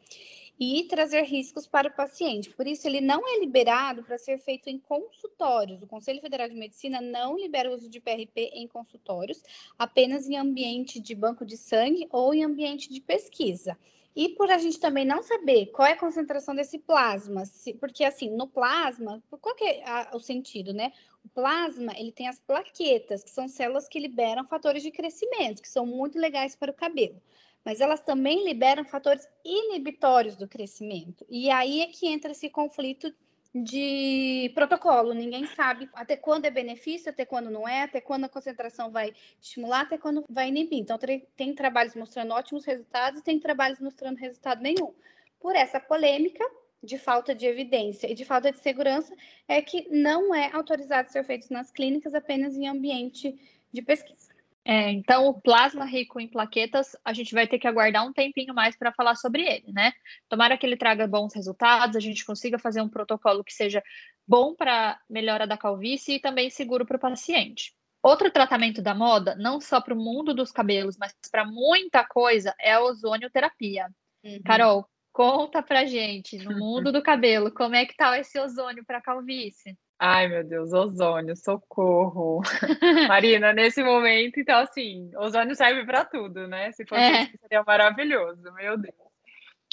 e 0.59 0.85
trazer 0.85 1.22
riscos 1.22 1.66
para 1.66 1.88
o 1.88 1.94
paciente. 1.94 2.50
Por 2.50 2.66
isso, 2.66 2.87
ele 2.87 3.00
não 3.00 3.26
é 3.28 3.40
liberado 3.40 4.04
para 4.04 4.18
ser 4.18 4.38
feito 4.38 4.68
em 4.68 4.78
consultórios. 4.78 5.83
O 5.83 5.87
Conselho 5.87 6.20
Federal 6.20 6.48
de 6.48 6.54
Medicina 6.54 7.00
não 7.00 7.37
libera 7.37 7.70
o 7.70 7.74
uso 7.74 7.88
de 7.88 8.00
PRP 8.00 8.50
em 8.54 8.68
consultórios, 8.68 9.42
apenas 9.78 10.28
em 10.28 10.37
ambiente 10.37 11.00
de 11.00 11.14
banco 11.14 11.44
de 11.44 11.57
sangue 11.57 12.07
ou 12.11 12.33
em 12.33 12.44
ambiente 12.44 12.88
de 12.88 13.00
pesquisa. 13.00 13.76
E 14.16 14.29
por 14.31 14.50
a 14.50 14.59
gente 14.59 14.79
também 14.79 15.05
não 15.05 15.22
saber 15.22 15.66
qual 15.66 15.88
é 15.88 15.92
a 15.92 15.98
concentração 15.98 16.55
desse 16.55 16.79
plasma, 16.79 17.44
se, 17.44 17.74
porque 17.74 18.05
assim, 18.05 18.31
no 18.31 18.46
plasma, 18.46 19.22
qual 19.40 19.55
que 19.57 19.64
é 19.64 19.88
a, 19.88 20.11
o 20.14 20.20
sentido, 20.20 20.72
né? 20.72 20.92
O 21.24 21.29
plasma, 21.29 21.92
ele 21.98 22.12
tem 22.12 22.29
as 22.29 22.38
plaquetas, 22.38 23.24
que 23.24 23.31
são 23.31 23.48
células 23.48 23.88
que 23.88 23.98
liberam 23.98 24.46
fatores 24.46 24.83
de 24.83 24.92
crescimento, 24.92 25.62
que 25.62 25.68
são 25.68 25.85
muito 25.85 26.18
legais 26.18 26.55
para 26.55 26.70
o 26.70 26.74
cabelo. 26.74 27.20
Mas 27.64 27.81
elas 27.81 28.00
também 28.00 28.44
liberam 28.44 28.85
fatores 28.85 29.27
inibitórios 29.44 30.37
do 30.37 30.46
crescimento. 30.46 31.24
E 31.29 31.50
aí 31.50 31.81
é 31.81 31.87
que 31.87 32.07
entra 32.07 32.33
esse 32.33 32.48
conflito 32.48 33.12
de 33.55 34.51
protocolo. 34.55 35.14
Ninguém 35.14 35.47
sabe 35.47 35.88
até 35.95 36.17
quando 36.17 36.47
é 36.47 36.51
benefício, 36.51 37.11
até 37.11 37.25
quando 37.25 37.51
não 37.51 37.69
é, 37.69 37.83
até 37.83 38.01
quando 38.01 38.25
a 38.25 38.29
concentração 38.29 38.90
vai 38.90 39.12
estimular, 39.40 39.83
até 39.83 39.97
quando 39.97 40.25
vai 40.29 40.49
inibir. 40.49 40.81
Então, 40.81 40.99
tem 41.37 41.55
trabalhos 41.55 41.95
mostrando 41.95 42.33
ótimos 42.35 42.64
resultados 42.64 43.21
e 43.21 43.25
tem 43.25 43.38
trabalhos 43.38 43.79
mostrando 43.79 44.17
resultado 44.17 44.61
nenhum. 44.61 44.93
Por 45.38 45.55
essa 45.55 45.79
polêmica 45.79 46.45
de 46.83 46.99
falta 46.99 47.35
de 47.35 47.47
evidência 47.47 48.11
e 48.11 48.14
de 48.14 48.25
falta 48.25 48.51
de 48.51 48.59
segurança, 48.59 49.14
é 49.49 49.62
que 49.62 49.88
não 49.88 50.35
é 50.35 50.51
autorizado 50.53 51.11
ser 51.11 51.25
feito 51.25 51.51
nas 51.53 51.71
clínicas 51.71 52.14
apenas 52.14 52.57
em 52.57 52.67
ambiente 52.67 53.35
de 53.73 53.81
pesquisa. 53.83 54.34
É, 54.66 54.90
então, 54.90 55.27
o 55.27 55.38
plasma 55.38 55.85
rico 55.85 56.18
em 56.18 56.27
plaquetas, 56.27 56.96
a 57.05 57.12
gente 57.12 57.35
vai 57.35 57.46
ter 57.46 57.59
que 57.59 57.68
aguardar 57.68 58.07
um 58.07 58.14
tempinho 58.14 58.55
mais 58.55 58.74
para 58.74 58.92
falar 58.92 59.14
sobre 59.14 59.42
ele, 59.42 59.70
né? 59.72 59.92
Tomara 60.27 60.57
que 60.57 60.64
ele 60.64 60.77
traga 60.77 61.07
bons 61.07 61.35
resultados, 61.35 61.96
a 61.96 62.00
gente 62.00 62.24
consiga 62.24 62.59
fazer 62.59 62.81
um 62.81 62.88
protocolo 62.88 63.44
que 63.44 63.53
seja 63.53 63.83
bom 64.27 64.55
para 64.55 64.98
melhora 65.09 65.46
da 65.46 65.59
calvície 65.59 66.14
e 66.14 66.20
também 66.20 66.48
seguro 66.48 66.87
para 66.87 66.96
o 66.96 67.00
paciente. 67.00 67.74
Outro 68.03 68.31
tratamento 68.31 68.81
da 68.81 68.94
moda, 68.94 69.35
não 69.35 69.61
só 69.61 69.81
para 69.81 69.94
o 69.94 69.98
mundo 69.98 70.35
dos 70.35 70.50
cabelos, 70.50 70.96
mas 70.98 71.14
para 71.31 71.44
muita 71.44 72.05
coisa, 72.05 72.55
é 72.59 72.72
a 72.72 72.83
ozonioterapia. 72.83 73.88
Uhum. 74.22 74.42
Carol, 74.44 74.88
conta 75.12 75.62
pra 75.62 75.85
gente, 75.85 76.38
no 76.38 76.57
mundo 76.59 76.90
do 76.90 77.03
cabelo, 77.03 77.53
como 77.53 77.74
é 77.74 77.85
que 77.85 77.96
tá 77.96 78.18
esse 78.18 78.38
ozônio 78.38 78.85
para 78.87 79.03
calvície? 79.03 79.77
Ai, 80.07 80.29
meu 80.29 80.45
Deus, 80.45 80.71
ozônio, 80.75 81.35
socorro. 81.35 82.43
Marina, 83.09 83.55
nesse 83.55 83.83
momento, 83.83 84.38
então, 84.38 84.59
assim, 84.59 85.11
ozônio 85.17 85.55
serve 85.55 85.83
para 85.87 86.05
tudo, 86.05 86.47
né? 86.47 86.71
Se 86.73 86.85
fosse 86.85 87.01
é. 87.01 87.23
isso, 87.23 87.38
seria 87.40 87.64
maravilhoso, 87.67 88.43
meu 88.53 88.77
Deus. 88.77 88.95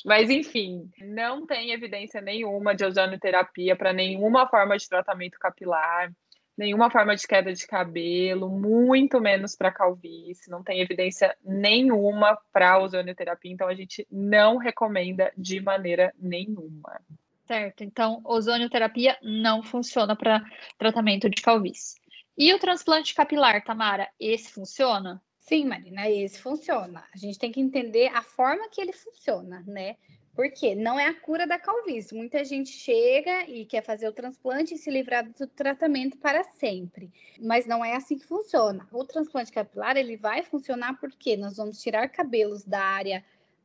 Mas, 0.06 0.30
enfim, 0.30 0.89
não 1.02 1.46
tem 1.46 1.72
evidência 1.72 2.22
nenhuma 2.22 2.74
de 2.74 2.86
ozonioterapia 2.86 3.76
para 3.76 3.91
nenhuma 3.91 4.48
forma 4.48 4.78
de 4.78 4.88
tratamento 4.88 5.38
capilar, 5.38 6.10
nenhuma 6.58 6.89
forma 6.89 7.13
de 7.13 7.28
queda 7.28 7.52
de 7.52 7.67
cabelo, 7.67 8.48
muito 8.48 9.20
menos 9.20 9.54
para 9.54 9.70
calvície, 9.70 10.50
não 10.50 10.63
tem 10.63 10.80
evidência 10.80 11.36
nenhuma 11.44 12.39
para 12.54 12.80
ozonioterapia, 12.80 13.52
então 13.52 13.67
a 13.67 13.76
gente 13.76 14.08
não 14.10 14.56
recomenda 14.56 15.30
de 15.36 15.60
maneira 15.60 16.13
nenhuma. 16.17 17.02
Certo. 17.51 17.83
Então, 17.83 18.21
ozonioterapia 18.23 19.17
não 19.21 19.61
funciona 19.61 20.15
para 20.15 20.41
tratamento 20.77 21.29
de 21.29 21.41
calvície. 21.41 21.99
E 22.37 22.53
o 22.53 22.57
transplante 22.57 23.13
capilar, 23.13 23.61
Tamara, 23.61 24.07
esse 24.17 24.49
funciona? 24.49 25.21
Sim, 25.37 25.65
Marina, 25.65 26.09
esse 26.09 26.39
funciona. 26.39 27.03
A 27.13 27.17
gente 27.17 27.37
tem 27.37 27.51
que 27.51 27.59
entender 27.59 28.07
a 28.15 28.21
forma 28.21 28.69
que 28.69 28.79
ele 28.79 28.93
funciona, 28.93 29.61
né? 29.67 29.97
Porque 30.33 30.75
não 30.75 30.97
é 30.97 31.07
a 31.07 31.13
cura 31.13 31.45
da 31.45 31.59
calvície. 31.59 32.15
Muita 32.15 32.41
gente 32.45 32.69
chega 32.69 33.43
e 33.49 33.65
quer 33.65 33.83
fazer 33.83 34.07
o 34.07 34.13
transplante 34.13 34.75
e 34.75 34.77
se 34.77 34.89
livrar 34.89 35.29
do 35.29 35.45
tratamento 35.45 36.17
para 36.19 36.45
sempre. 36.45 37.11
Mas 37.37 37.65
não 37.65 37.83
é 37.83 37.97
assim 37.97 38.17
que 38.17 38.25
funciona. 38.25 38.87
O 38.93 39.03
transplante 39.03 39.51
capilar, 39.51 39.97
ele 39.97 40.15
vai 40.15 40.41
funcionar 40.41 40.97
porque 41.01 41.35
nós 41.35 41.57
vamos 41.57 41.81
tirar 41.81 42.07
cabelos 42.07 42.63
da 42.63 42.81
área 42.81 43.21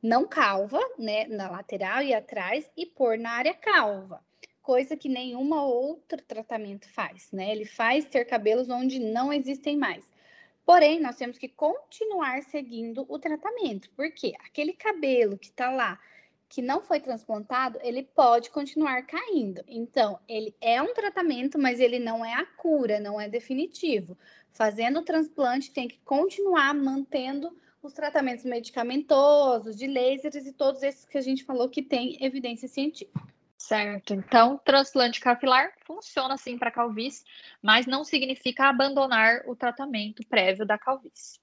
não 0.07 0.25
calva, 0.25 0.79
né, 0.97 1.27
na 1.27 1.51
lateral 1.51 2.01
e 2.01 2.14
atrás 2.14 2.71
e 2.77 2.87
pôr 2.87 3.19
na 3.19 3.31
área 3.31 3.53
calva. 3.53 4.25
Coisa 4.62 4.97
que 4.97 5.09
nenhuma 5.09 5.64
outro 5.64 6.23
tratamento 6.23 6.88
faz, 6.92 7.31
né? 7.33 7.51
Ele 7.51 7.64
faz 7.64 8.05
ter 8.05 8.25
cabelos 8.25 8.69
onde 8.71 9.01
não 9.01 9.33
existem 9.33 9.77
mais. 9.77 10.05
Porém, 10.64 11.01
nós 11.01 11.16
temos 11.16 11.38
que 11.38 11.49
continuar 11.49 12.42
seguindo 12.45 13.05
o 13.09 13.19
tratamento, 13.19 13.90
porque 13.97 14.35
aquele 14.45 14.73
cabelo 14.73 15.37
que 15.37 15.47
está 15.47 15.71
lá 15.71 15.99
que 16.49 16.62
não 16.62 16.81
foi 16.81 17.01
transplantado, 17.01 17.79
ele 17.83 18.05
pode 18.05 18.51
continuar 18.51 19.03
caindo. 19.03 19.64
Então, 19.66 20.21
ele 20.29 20.55
é 20.61 20.81
um 20.81 20.95
tratamento, 20.95 21.59
mas 21.59 21.81
ele 21.81 21.99
não 21.99 22.25
é 22.25 22.35
a 22.35 22.47
cura, 22.47 23.01
não 23.01 23.21
é 23.21 23.29
definitivo. 23.29 24.16
Fazendo 24.53 25.01
o 25.01 25.05
transplante, 25.05 25.73
tem 25.73 25.88
que 25.88 25.99
continuar 26.05 26.73
mantendo 26.75 27.53
os 27.87 27.92
tratamentos 27.92 28.44
medicamentosos, 28.44 29.77
de 29.77 29.87
lasers 29.87 30.46
e 30.46 30.53
todos 30.53 30.83
esses 30.83 31.05
que 31.05 31.16
a 31.16 31.20
gente 31.20 31.44
falou 31.44 31.68
que 31.68 31.83
tem 31.83 32.22
evidência 32.22 32.68
científica. 32.68 33.22
Certo. 33.57 34.12
Então, 34.12 34.61
transplante 34.64 35.18
capilar 35.18 35.72
funciona 35.85 36.37
sim 36.37 36.59
para 36.59 36.70
calvície, 36.70 37.25
mas 37.62 37.87
não 37.87 38.05
significa 38.05 38.68
abandonar 38.68 39.42
o 39.46 39.57
tratamento 39.57 40.22
prévio 40.29 40.66
da 40.66 40.77
calvície. 40.77 41.40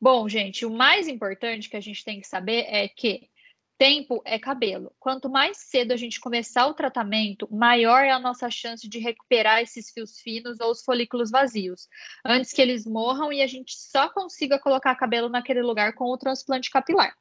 Bom, 0.00 0.28
gente, 0.28 0.64
o 0.64 0.70
mais 0.70 1.06
importante 1.06 1.68
que 1.68 1.76
a 1.76 1.80
gente 1.80 2.04
tem 2.04 2.20
que 2.20 2.26
saber 2.26 2.64
é 2.68 2.88
que 2.88 3.28
Tempo 3.82 4.22
é 4.24 4.38
cabelo. 4.38 4.94
Quanto 5.00 5.28
mais 5.28 5.56
cedo 5.56 5.90
a 5.90 5.96
gente 5.96 6.20
começar 6.20 6.68
o 6.68 6.72
tratamento, 6.72 7.48
maior 7.50 8.04
é 8.04 8.12
a 8.12 8.20
nossa 8.20 8.48
chance 8.48 8.88
de 8.88 9.00
recuperar 9.00 9.60
esses 9.60 9.90
fios 9.90 10.20
finos 10.20 10.60
ou 10.60 10.70
os 10.70 10.84
folículos 10.84 11.32
vazios, 11.32 11.88
antes 12.24 12.52
que 12.52 12.62
eles 12.62 12.86
morram 12.86 13.32
e 13.32 13.42
a 13.42 13.46
gente 13.48 13.74
só 13.74 14.08
consiga 14.08 14.56
colocar 14.56 14.94
cabelo 14.94 15.28
naquele 15.28 15.62
lugar 15.62 15.94
com 15.94 16.04
o 16.04 16.16
transplante 16.16 16.70
capilar. 16.70 17.12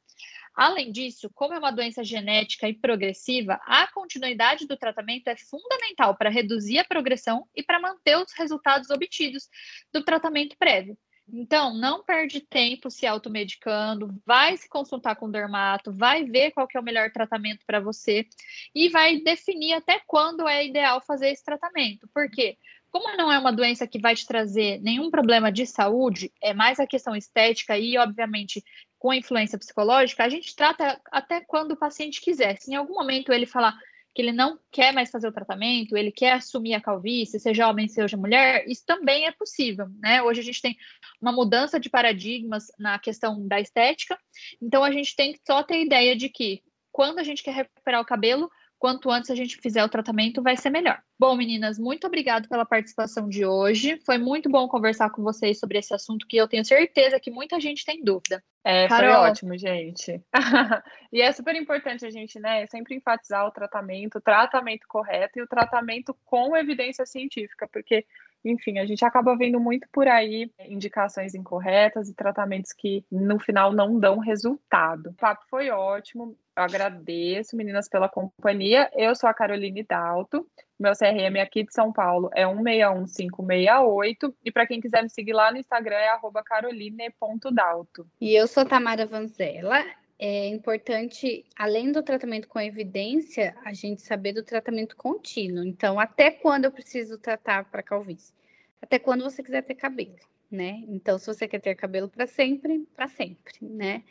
Além 0.54 0.91
disso, 0.91 1.32
como 1.34 1.56
é 1.56 1.58
uma 1.58 1.71
doença 1.71 2.04
genética 2.04 2.69
e 2.69 2.76
progressiva, 2.76 3.60
a 3.65 3.91
continuidade 3.91 4.67
do 4.67 4.78
tratamento 4.78 5.30
é 5.30 5.36
fundamental 5.36 6.15
para 6.15 6.30
reduzir 6.30 6.78
a 6.78 6.86
progressão 6.86 7.47
e 7.56 7.63
para 7.63 7.80
manter 7.80 8.19
os 8.19 8.32
resultados 8.34 8.91
obtidos 8.91 9.50
do 9.91 10.04
tratamento 10.04 10.56
prévio. 10.60 10.95
Então, 11.34 11.74
não 11.74 12.04
perde 12.04 12.41
tempo 12.41 12.91
se 12.91 13.08
automedicando, 13.08 14.13
vai 14.26 14.58
se 14.58 14.67
consultar 14.67 15.15
com 15.15 15.28
o 15.28 15.32
dermato, 15.32 15.91
vai 15.91 16.26
ver 16.26 16.52
qual 16.52 16.67
é 16.74 16.80
o 16.80 16.84
melhor 16.84 17.10
tratamento 17.12 17.65
para 17.65 17.80
você 17.80 18.28
e 18.76 18.89
vai 18.89 19.17
definir 19.22 19.74
até 19.74 20.02
quando 20.06 20.48
é 20.48 20.65
ideal 20.65 21.00
fazer 21.00 21.30
esse 21.30 21.44
tratamento. 21.44 22.08
Por 22.13 22.30
quê? 22.30 22.58
Como 22.91 23.15
não 23.15 23.32
é 23.32 23.39
uma 23.39 23.54
doença 23.54 23.88
que 23.88 23.98
vai 23.98 24.13
te 24.13 24.28
trazer 24.28 24.82
nenhum 24.82 25.10
problema 25.10 25.50
de 25.50 25.65
saúde, 25.65 26.30
é 26.41 26.54
mais 26.54 26.78
a 26.78 26.86
questão 26.86 27.15
estética 27.15 27.78
e, 27.78 27.98
obviamente, 27.98 28.62
com 29.00 29.13
influência 29.13 29.58
psicológica, 29.58 30.26
a 30.26 30.30
gente 30.30 30.54
trata 30.54 31.00
até 31.10 31.39
quando 31.39 31.72
o 31.72 31.78
paciente 31.78 32.20
quiser. 32.20 32.58
Se 32.58 32.72
em 32.72 32.76
algum 32.76 32.94
momento 32.94 33.32
ele 33.32 33.46
falar, 33.46 33.80
que 34.13 34.21
ele 34.21 34.32
não 34.32 34.60
quer 34.71 34.93
mais 34.93 35.10
fazer 35.10 35.28
o 35.28 35.32
tratamento, 35.32 35.95
ele 35.95 36.12
quer 36.12 36.34
assumir 36.34 36.74
a 36.74 36.82
calvície, 36.82 37.39
seja 37.39 37.67
homem, 37.67 37.88
seja 37.88 38.17
mulher, 38.17 38.65
isso 38.67 38.84
também 38.86 39.26
é 39.26 39.32
possível, 39.32 39.88
né? 40.00 40.21
Hoje 40.21 40.41
a 40.41 40.43
gente 40.43 40.62
tem 40.62 40.78
uma 41.21 41.32
mudança 41.32 41.80
de 41.80 41.89
paradigmas 41.89 42.67
na 42.78 43.00
questão 43.00 43.47
da 43.47 43.60
estética, 43.60 44.17
então 44.62 44.84
a 44.84 44.91
gente 44.91 45.15
tem 45.15 45.34
que 45.34 45.39
só 45.45 45.63
ter 45.63 45.82
ideia 45.82 46.15
de 46.15 46.28
que 46.28 46.62
quando 46.91 47.19
a 47.19 47.24
gente 47.24 47.41
quer 47.41 47.54
recuperar 47.54 48.02
o 48.02 48.06
cabelo, 48.06 48.52
quanto 48.82 49.12
antes 49.12 49.30
a 49.30 49.36
gente 49.36 49.58
fizer 49.58 49.84
o 49.84 49.88
tratamento, 49.88 50.41
vai 50.41 50.58
ser 50.58 50.72
melhor. 50.72 51.00
Bom, 51.20 51.36
meninas, 51.36 51.78
muito 51.78 52.08
obrigado 52.08 52.50
pela 52.50 52.65
participação 52.65 53.30
de 53.30 53.46
hoje. 53.46 54.02
Foi 54.04 54.17
muito 54.17 54.50
bom 54.50 54.67
conversar 54.67 55.12
com 55.12 55.22
vocês 55.22 55.60
sobre 55.60 55.78
esse 55.78 55.94
assunto 55.94 56.26
que 56.26 56.36
eu 56.36 56.48
tenho 56.48 56.65
certeza 56.65 57.20
que 57.20 57.30
muita 57.30 57.60
gente 57.60 57.86
tem 57.86 58.04
dúvida. 58.04 58.44
É, 58.63 58.88
Carol... 58.88 59.13
foi 59.13 59.30
ótimo, 59.30 59.56
gente. 59.56 60.20
e 61.13 61.22
é 61.22 61.32
super 61.32 61.54
importante 61.56 62.08
a 62.08 62.10
gente, 62.10 62.39
né, 62.39 62.65
sempre 62.65 62.96
enfatizar 62.96 63.46
o 63.46 63.52
tratamento, 63.52 64.17
o 64.17 64.22
tratamento 64.22 64.88
correto 64.88 65.38
e 65.38 65.44
o 65.44 65.48
tratamento 65.48 66.17
com 66.26 66.58
evidência 66.58 67.06
científica, 67.06 67.70
porque 67.72 68.04
enfim, 68.44 68.80
a 68.80 68.86
gente 68.86 69.06
acaba 69.06 69.38
vendo 69.38 69.60
muito 69.60 69.88
por 69.92 70.08
aí 70.08 70.52
indicações 70.68 71.36
incorretas 71.36 72.10
e 72.10 72.16
tratamentos 72.16 72.74
que 72.74 73.06
no 73.12 73.40
final 73.40 73.72
não 73.72 74.00
dão 74.00 74.18
resultado. 74.20 75.12
O 75.12 75.14
papo 75.14 75.46
foi 75.50 75.70
ótimo. 75.70 76.36
Eu 76.56 76.64
agradeço, 76.64 77.56
meninas, 77.56 77.88
pela 77.88 78.10
companhia. 78.10 78.90
Eu 78.94 79.16
sou 79.16 79.30
a 79.30 79.34
Caroline 79.34 79.84
Dalto. 79.84 80.46
Meu 80.80 80.94
CRM 80.94 81.40
aqui 81.42 81.64
de 81.64 81.74
São 81.74 81.94
Paulo 81.94 82.30
é 82.34 82.46
161568. 82.46 84.36
E 84.44 84.52
para 84.52 84.66
quem 84.66 84.82
quiser 84.82 85.04
me 85.04 85.10
seguir 85.10 85.34
lá 85.34 85.52
no 85.52 85.58
Instagram 85.58 85.96
é 85.96 86.12
caroline.dalto. 86.44 88.08
E 88.20 88.36
eu 88.36 88.48
sou 88.48 88.66
Tamara 88.66 89.06
Vanzella. 89.06 89.84
É 90.24 90.48
importante, 90.50 91.44
além 91.56 91.92
do 91.92 92.04
tratamento 92.04 92.48
com 92.48 92.60
evidência, 92.60 93.56
a 93.66 93.74
gente 93.74 94.04
saber 94.04 94.34
do 94.34 94.44
tratamento 94.44 94.96
contínuo. 94.96 95.66
Então, 95.66 96.00
até 96.00 96.30
quando 96.30 96.66
eu 96.66 96.72
preciso 96.72 97.18
tratar 97.18 97.66
para 97.66 97.82
calvície? 97.82 98.32
Até 98.80 99.00
quando 99.00 99.24
você 99.24 99.42
quiser 99.42 99.64
ter 99.64 99.74
cabelo, 99.74 100.14
né? 100.52 100.84
Então, 100.88 101.18
se 101.18 101.26
você 101.26 101.48
quer 101.48 101.60
ter 101.60 101.74
cabelo 101.74 102.08
para 102.08 102.28
sempre, 102.28 102.88
para 102.96 103.08
sempre, 103.08 103.54
né? 103.62 104.04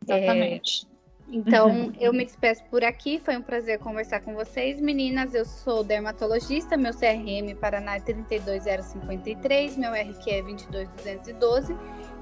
Exatamente. 0.00 0.86
É... 0.94 0.98
Então, 1.30 1.68
uhum. 1.68 1.92
eu 2.00 2.12
me 2.12 2.24
despeço 2.24 2.64
por 2.66 2.84
aqui. 2.84 3.18
Foi 3.18 3.36
um 3.36 3.42
prazer 3.42 3.80
conversar 3.80 4.20
com 4.20 4.34
vocês, 4.34 4.80
meninas. 4.80 5.34
Eu 5.34 5.44
sou 5.44 5.82
dermatologista, 5.82 6.76
meu 6.76 6.92
CRM 6.92 7.52
Paraná 7.60 7.96
é 7.96 8.00
32053, 8.00 9.76
meu 9.76 9.90
RQ 9.90 10.30
é 10.30 10.40
22212 10.40 11.76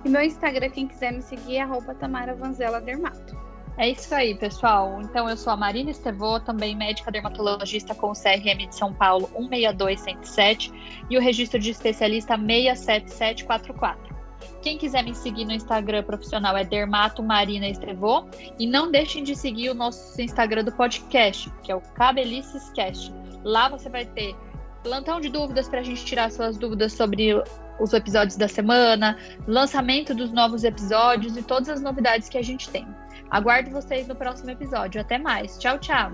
e 0.06 0.08
meu 0.08 0.22
Instagram, 0.22 0.70
quem 0.70 0.86
quiser 0.86 1.12
me 1.12 1.20
seguir, 1.20 1.56
é 1.56 1.94
Tamara 1.98 2.32
Vanzela 2.32 2.80
Dermato. 2.80 3.36
É 3.76 3.88
isso 3.90 4.14
aí, 4.14 4.36
pessoal. 4.36 5.00
Então, 5.02 5.28
eu 5.28 5.36
sou 5.36 5.52
a 5.52 5.56
Marina 5.56 5.90
Estevô, 5.90 6.38
também 6.38 6.76
médica 6.76 7.10
dermatologista 7.10 7.92
com 7.92 8.10
o 8.10 8.12
CRM 8.12 8.68
de 8.68 8.74
São 8.74 8.94
Paulo 8.94 9.28
162107 9.34 10.72
e 11.10 11.18
o 11.18 11.20
registro 11.20 11.58
de 11.58 11.70
especialista 11.70 12.38
67744. 12.38 14.16
Quem 14.62 14.78
quiser 14.78 15.02
me 15.02 15.12
seguir 15.12 15.44
no 15.44 15.52
Instagram 15.52 16.04
profissional 16.04 16.56
é 16.56 16.64
Dermato 16.64 17.20
Marina 17.20 17.68
Estevô. 17.68 18.26
E 18.60 18.66
não 18.66 18.92
deixem 18.92 19.24
de 19.24 19.34
seguir 19.34 19.70
o 19.70 19.74
nosso 19.74 20.22
Instagram 20.22 20.62
do 20.62 20.72
podcast, 20.72 21.52
que 21.64 21.72
é 21.72 21.74
o 21.74 21.80
Cabelicescast. 21.80 23.12
Lá 23.42 23.68
você 23.68 23.88
vai 23.88 24.06
ter 24.06 24.36
plantão 24.84 25.20
de 25.20 25.28
dúvidas 25.28 25.68
para 25.68 25.80
a 25.80 25.82
gente 25.82 26.04
tirar 26.04 26.30
suas 26.30 26.56
dúvidas 26.56 26.92
sobre 26.92 27.34
os 27.78 27.92
episódios 27.92 28.36
da 28.36 28.48
semana, 28.48 29.16
lançamento 29.46 30.14
dos 30.14 30.32
novos 30.32 30.64
episódios 30.64 31.36
e 31.36 31.42
todas 31.42 31.68
as 31.68 31.80
novidades 31.80 32.28
que 32.28 32.38
a 32.38 32.42
gente 32.42 32.68
tem. 32.70 32.86
Aguardo 33.30 33.70
vocês 33.70 34.06
no 34.06 34.14
próximo 34.14 34.50
episódio. 34.50 35.00
Até 35.00 35.18
mais. 35.18 35.58
Tchau, 35.58 35.78
tchau. 35.78 36.10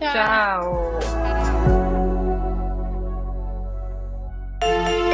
Tchau. 0.00 1.00
tchau. 4.60 5.07